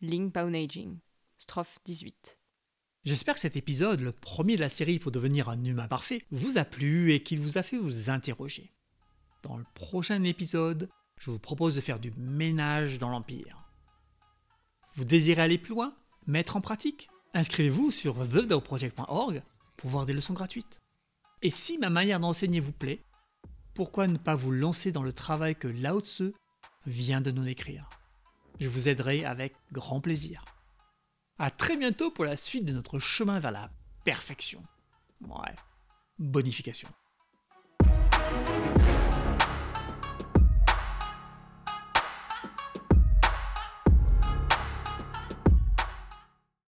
Ling 0.00 0.32
Baonaging, 0.32 0.98
strophe 1.38 1.78
18. 1.84 2.36
J'espère 3.04 3.34
que 3.34 3.40
cet 3.40 3.54
épisode, 3.54 4.00
le 4.00 4.10
premier 4.10 4.56
de 4.56 4.60
la 4.60 4.68
série 4.68 4.98
pour 4.98 5.12
devenir 5.12 5.48
un 5.48 5.62
humain 5.62 5.86
parfait, 5.86 6.24
vous 6.32 6.58
a 6.58 6.64
plu 6.64 7.12
et 7.12 7.22
qu'il 7.22 7.40
vous 7.40 7.58
a 7.58 7.62
fait 7.62 7.76
vous 7.76 8.10
interroger. 8.10 8.72
Dans 9.44 9.56
le 9.56 9.64
prochain 9.74 10.24
épisode, 10.24 10.90
je 11.16 11.30
vous 11.30 11.38
propose 11.38 11.76
de 11.76 11.80
faire 11.80 12.00
du 12.00 12.10
ménage 12.16 12.98
dans 12.98 13.10
l'Empire. 13.10 13.70
Vous 14.96 15.04
désirez 15.04 15.42
aller 15.42 15.58
plus 15.58 15.74
loin? 15.74 15.94
Mettre 16.26 16.56
en 16.56 16.60
pratique? 16.60 17.08
Inscrivez-vous 17.34 17.92
sur 17.92 18.16
thedaoproject.org 18.28 19.44
pour 19.76 19.90
voir 19.90 20.06
des 20.06 20.12
leçons 20.12 20.34
gratuites. 20.34 20.80
Et 21.42 21.50
si 21.50 21.78
ma 21.78 21.88
manière 21.88 22.18
d'enseigner 22.18 22.58
vous 22.58 22.72
plaît, 22.72 23.04
pourquoi 23.74 24.06
ne 24.06 24.18
pas 24.18 24.34
vous 24.34 24.50
lancer 24.50 24.92
dans 24.92 25.02
le 25.02 25.12
travail 25.12 25.56
que 25.56 25.68
Lao 25.68 26.00
Tzu 26.00 26.32
vient 26.86 27.20
de 27.20 27.30
nous 27.30 27.44
décrire 27.44 27.88
Je 28.60 28.68
vous 28.68 28.88
aiderai 28.88 29.24
avec 29.24 29.54
grand 29.72 30.00
plaisir. 30.00 30.44
A 31.38 31.50
très 31.50 31.76
bientôt 31.76 32.10
pour 32.10 32.24
la 32.24 32.36
suite 32.36 32.64
de 32.64 32.72
notre 32.72 32.98
chemin 32.98 33.38
vers 33.38 33.52
la 33.52 33.70
perfection. 34.04 34.62
Ouais, 35.22 35.54
bonification. 36.18 36.88